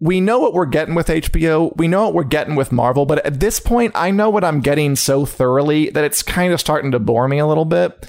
[0.00, 1.76] we know what we're getting with HBO.
[1.76, 4.60] We know what we're getting with Marvel, but at this point, I know what I'm
[4.60, 8.04] getting so thoroughly that it's kind of starting to bore me a little bit.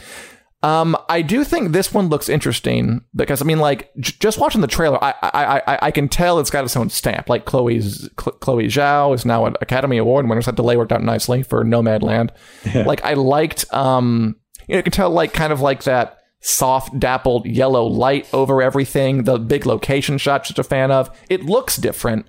[0.64, 4.62] Um, I do think this one looks interesting because I mean, like, j- just watching
[4.62, 7.28] the trailer, I, I I I can tell it's got its own stamp.
[7.28, 10.42] Like Chloe's Chloe Zhao is now an Academy Award winner.
[10.42, 12.30] So that delay worked out nicely for Nomadland.
[12.74, 12.86] Yeah.
[12.86, 17.00] Like I liked, um, you, know, you can tell like kind of like that soft
[17.00, 19.24] dappled yellow light over everything.
[19.24, 21.10] The big location shot, just a fan of.
[21.30, 22.28] It looks different.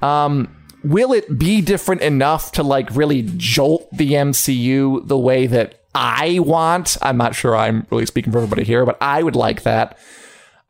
[0.00, 5.80] Um, will it be different enough to like really jolt the MCU the way that
[5.94, 6.96] I want.
[7.02, 9.98] I'm not sure I'm really speaking for everybody here, but I would like that.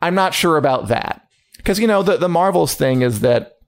[0.00, 1.26] I'm not sure about that.
[1.58, 3.58] Because, you know, the, the Marvels thing is that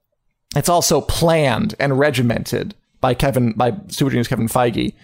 [0.55, 4.95] it's also planned and regimented by Kevin, by Super Genius Kevin Feige.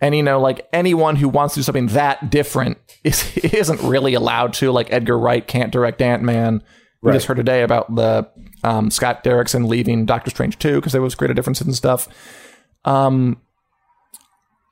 [0.00, 4.14] And, you know, like anyone who wants to do something that different is, isn't really
[4.14, 4.72] allowed to.
[4.72, 6.62] Like Edgar Wright can't direct Ant Man.
[7.02, 7.16] We right.
[7.16, 8.28] just heard today about the
[8.62, 12.08] um, Scott Derrickson leaving Doctor Strange 2 because there was greater differences and stuff.
[12.84, 13.40] Um,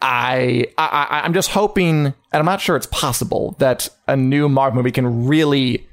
[0.01, 4.77] I, I I'm just hoping, and I'm not sure it's possible that a new Marvel
[4.77, 5.87] movie can really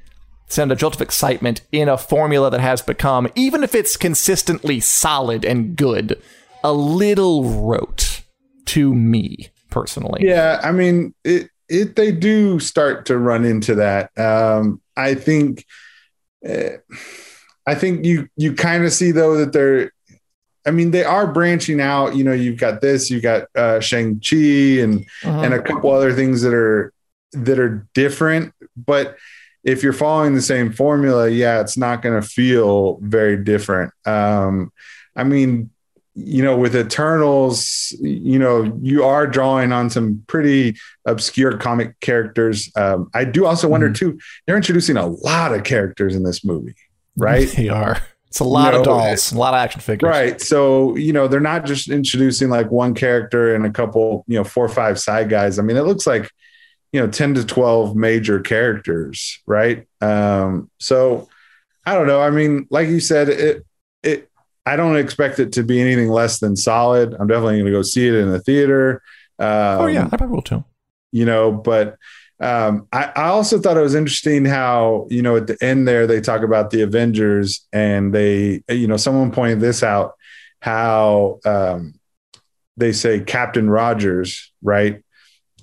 [0.48, 4.80] send a jolt of excitement in a formula that has become, even if it's consistently
[4.80, 6.22] solid and good,
[6.64, 8.15] a little rote
[8.66, 10.22] to me personally.
[10.26, 14.18] Yeah, I mean, it, it they do start to run into that.
[14.18, 15.66] Um, I think,
[16.48, 16.78] uh,
[17.68, 19.92] I think you you kind of see though that they're
[20.66, 22.16] I mean, they are branching out.
[22.16, 25.42] You know, you've got this, you got uh, Shang Chi, and uh-huh.
[25.42, 26.92] and a couple other things that are
[27.34, 28.54] that are different.
[28.76, 29.16] But
[29.64, 33.94] if you're following the same formula, yeah, it's not going to feel very different.
[34.06, 34.72] Um,
[35.16, 35.70] I mean,
[36.16, 42.72] you know, with Eternals, you know, you are drawing on some pretty obscure comic characters.
[42.76, 44.12] Um, I do also wonder mm-hmm.
[44.12, 44.20] too.
[44.48, 46.76] They're introducing a lot of characters in this movie,
[47.18, 47.48] right?
[47.56, 48.02] They are.
[48.28, 50.10] It's a lot you know, of dolls, a lot of action figures.
[50.10, 50.42] Right.
[50.42, 54.44] So, you know, they're not just introducing like one character and a couple, you know,
[54.44, 55.58] four or five side guys.
[55.58, 56.30] I mean, it looks like,
[56.92, 59.42] you know, 10 to 12 major characters.
[59.46, 59.88] Right.
[60.02, 61.30] Um, so
[61.86, 62.22] I don't know.
[62.22, 63.66] I mean, like you said, it,
[64.04, 64.30] it,
[64.66, 67.14] I don't expect it to be anything less than solid.
[67.14, 69.02] I'm definitely going to go see it in the theater.
[69.38, 69.48] Um,
[69.82, 70.06] oh, yeah.
[70.12, 70.64] I probably will too.
[71.12, 71.98] You know, but,
[72.40, 76.06] um, I, I, also thought it was interesting how you know at the end there
[76.06, 80.16] they talk about the Avengers and they you know someone pointed this out
[80.60, 81.94] how um,
[82.76, 85.02] they say Captain Rogers right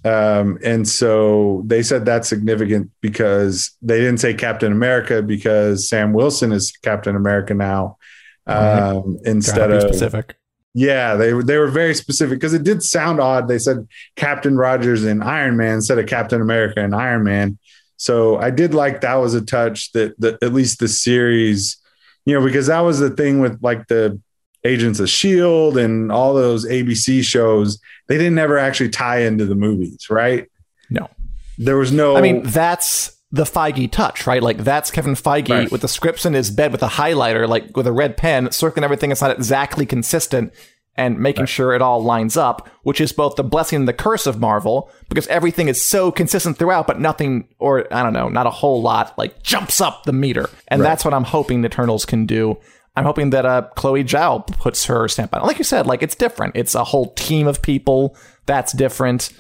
[0.05, 6.13] um, and so they said that's significant because they didn't say Captain America because Sam
[6.13, 7.99] Wilson is Captain America now
[8.47, 10.37] um, instead of specific.
[10.75, 13.47] Yeah, they they were very specific because it did sound odd.
[13.47, 13.87] They said
[14.17, 17.59] Captain Rogers and Iron Man instead of Captain America and Iron Man.
[17.99, 21.77] So I did like that was a touch that that at least the series,
[22.25, 24.19] you know, because that was the thing with like the
[24.65, 27.79] Agents of Shield and all those ABC shows.
[28.09, 30.49] They didn't ever actually tie into the movies, right?
[30.89, 31.11] No,
[31.59, 32.17] there was no.
[32.17, 34.43] I mean, that's the Feige touch, right?
[34.43, 35.73] Like that's Kevin Feige right.
[35.73, 38.85] with the scripts in his bed with a highlighter, like with a red pen, circling
[38.85, 40.53] everything that's not exactly consistent
[40.95, 41.49] and making right.
[41.49, 44.91] sure it all lines up, which is both the blessing and the curse of Marvel,
[45.09, 48.83] because everything is so consistent throughout, but nothing, or I don't know, not a whole
[48.83, 50.51] lot, like jumps up the meter.
[50.69, 50.89] And right.
[50.89, 52.59] that's what I'm hoping the Eternals can do.
[52.95, 55.47] I'm hoping that uh, Chloe Zhao puts her stamp on it.
[55.47, 56.57] Like you said, like it's different.
[56.57, 58.15] It's a whole team of people
[58.45, 59.31] that's different.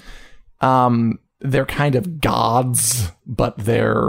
[0.62, 4.05] Um, they're kind of gods, but they're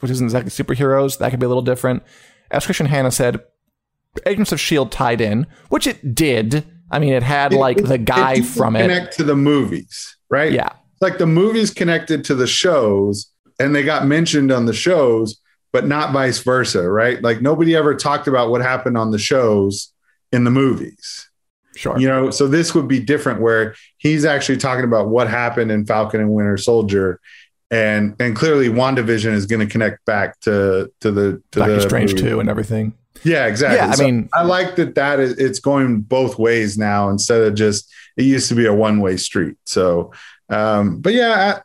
[0.00, 1.18] which isn't exactly superheroes.
[1.18, 2.02] That could be a little different.
[2.50, 3.40] As Christian Hanna said,
[4.24, 6.66] Agents of Shield tied in, which it did.
[6.90, 9.24] I mean, it had it, like it, the guy it from connect it connect to
[9.24, 10.52] the movies, right?
[10.52, 10.70] Yeah,
[11.00, 15.38] like the movies connected to the shows, and they got mentioned on the shows,
[15.72, 17.22] but not vice versa, right?
[17.22, 19.92] Like nobody ever talked about what happened on the shows
[20.32, 21.27] in the movies.
[21.78, 21.96] Sure.
[21.96, 25.86] You know, so this would be different where he's actually talking about what happened in
[25.86, 27.20] Falcon and Winter Soldier.
[27.70, 31.80] And and clearly WandaVision is going to connect back to to the to Doctor the
[31.82, 32.30] Strange movie.
[32.30, 32.94] 2 and everything.
[33.22, 33.76] Yeah, exactly.
[33.76, 37.42] Yeah, I so mean, I like that that is it's going both ways now instead
[37.42, 39.56] of just it used to be a one way street.
[39.66, 40.12] So,
[40.48, 41.60] um, but yeah,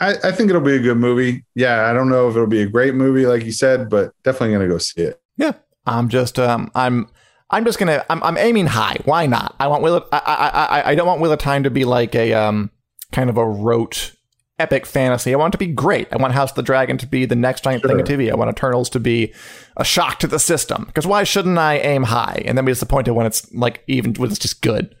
[0.00, 1.44] I, I think it'll be a good movie.
[1.54, 4.54] Yeah, I don't know if it'll be a great movie like you said, but definitely
[4.54, 5.20] gonna go see it.
[5.36, 5.52] Yeah,
[5.84, 7.08] I'm just um, I'm
[7.50, 8.98] I'm just gonna I'm, I'm aiming high.
[9.04, 9.54] Why not?
[9.58, 12.14] I want Will I I I, I don't want Wheel of Time to be like
[12.14, 12.70] a um
[13.12, 14.14] kind of a rote
[14.58, 15.32] epic fantasy.
[15.32, 16.08] I want it to be great.
[16.12, 17.90] I want House of the Dragon to be the next giant sure.
[17.90, 18.30] thing on TV.
[18.30, 19.32] I want Eternals to be
[19.76, 20.84] a shock to the system.
[20.84, 24.30] Because why shouldn't I aim high and then be disappointed when it's like even when
[24.30, 24.94] it's just good?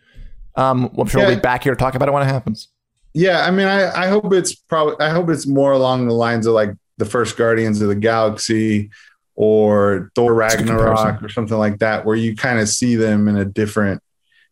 [0.54, 1.28] Um, I'm sure yeah.
[1.28, 2.68] we'll be back here to talk about it when it happens.
[3.14, 6.46] Yeah, I mean, I, I hope it's probably I hope it's more along the lines
[6.46, 8.90] of like the first Guardians of the Galaxy
[9.40, 13.44] or Thor Ragnarok or something like that, where you kind of see them in a
[13.44, 14.02] different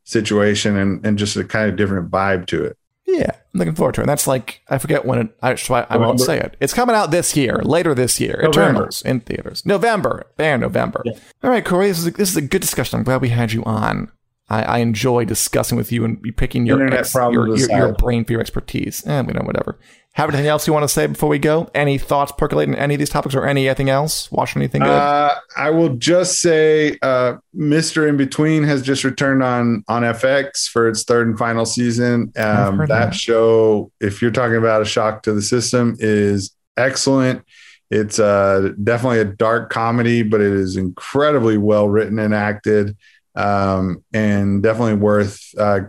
[0.04, 2.78] situation and, and just a kind of different vibe to it.
[3.04, 4.04] Yeah, I'm looking forward to it.
[4.04, 5.36] And that's like I forget when it.
[5.42, 5.56] I,
[5.90, 6.56] I won't say it.
[6.60, 8.38] It's coming out this year, later this year.
[8.42, 8.82] November.
[8.82, 10.24] Eternals in theaters, November.
[10.36, 11.02] There, November.
[11.04, 11.18] Yeah.
[11.42, 11.88] All right, Corey.
[11.88, 12.98] This is a, this is a good discussion.
[12.98, 14.12] I'm glad we had you on.
[14.48, 18.32] I, I enjoy discussing with you and picking your ex, your, your, your, brain for
[18.32, 19.02] your expertise.
[19.04, 19.78] And eh, we know whatever.
[20.12, 21.68] Have anything else you want to say before we go?
[21.74, 24.32] Any thoughts percolating any of these topics or anything else?
[24.32, 24.88] Watch anything good?
[24.88, 30.88] Uh, I will just say, uh, Mister Inbetween has just returned on on FX for
[30.88, 32.32] its third and final season.
[32.36, 37.44] Um, that, that show, if you're talking about a shock to the system, is excellent.
[37.90, 42.96] It's uh, definitely a dark comedy, but it is incredibly well written and acted
[43.36, 45.80] um, and definitely worth uh,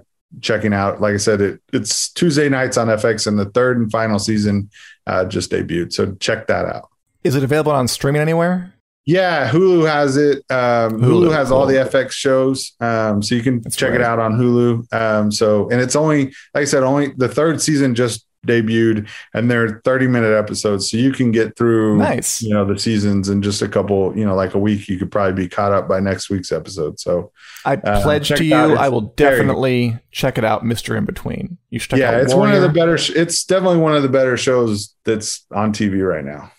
[0.42, 1.02] checking out.
[1.02, 4.70] Like I said, it, it's Tuesday nights on FX, and the third and final season
[5.06, 5.94] uh, just debuted.
[5.94, 6.90] So check that out.
[7.24, 8.74] Is it available on streaming anywhere?
[9.06, 10.40] Yeah, Hulu has it.
[10.50, 11.58] Um, Hulu, Hulu, has cool.
[11.58, 14.94] all the FX shows, um, so you can That's check it out on Hulu.
[14.94, 19.52] Um, so, and it's only, like I said, only the third season just debuted and
[19.52, 22.42] they're 30 minute episodes so you can get through nice.
[22.42, 24.88] you know the seasons in just a couple you know like a week.
[24.88, 27.32] You could probably be caught up by next week's episode so
[27.66, 31.58] i uh, pledge to you i will definitely check it out mr Inbetween.
[31.70, 32.54] You should yeah it's Warrior.
[32.54, 36.26] one of the better it's definitely one of the better shows that's on tv right
[36.26, 36.52] now.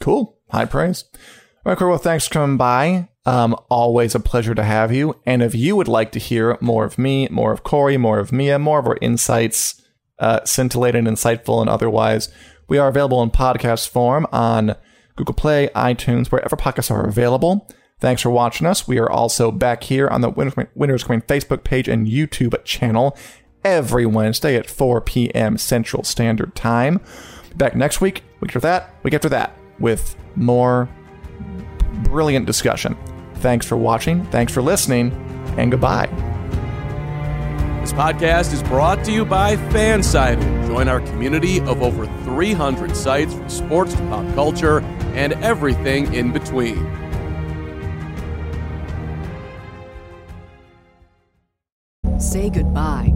[0.00, 0.38] Cool.
[0.50, 1.04] High praise.
[1.64, 3.08] All right well thanks for coming by.
[3.26, 5.20] Um, always a pleasure to have you.
[5.26, 8.30] And if you would like to hear more of me, more of Corey, more of
[8.30, 9.82] Mia, more of our insights,
[10.18, 12.28] uh, scintillating, insightful, and otherwise.
[12.68, 14.74] We are available in podcast form on
[15.16, 17.68] Google Play, iTunes, wherever podcasts are available.
[17.98, 18.86] Thanks for watching us.
[18.86, 23.16] We are also back here on the Winter is Coming Facebook page and YouTube channel
[23.64, 25.56] every Wednesday at 4 p.m.
[25.56, 27.00] Central Standard Time.
[27.56, 30.88] Back next week, week after that, week after that, with more
[32.04, 32.96] brilliant discussion.
[33.36, 35.12] Thanks for watching, thanks for listening,
[35.56, 36.35] and goodbye.
[37.86, 40.66] This podcast is brought to you by FanSided.
[40.66, 44.80] Join our community of over 300 sites from sports to pop culture
[45.14, 46.84] and everything in between.
[52.18, 53.15] Say goodbye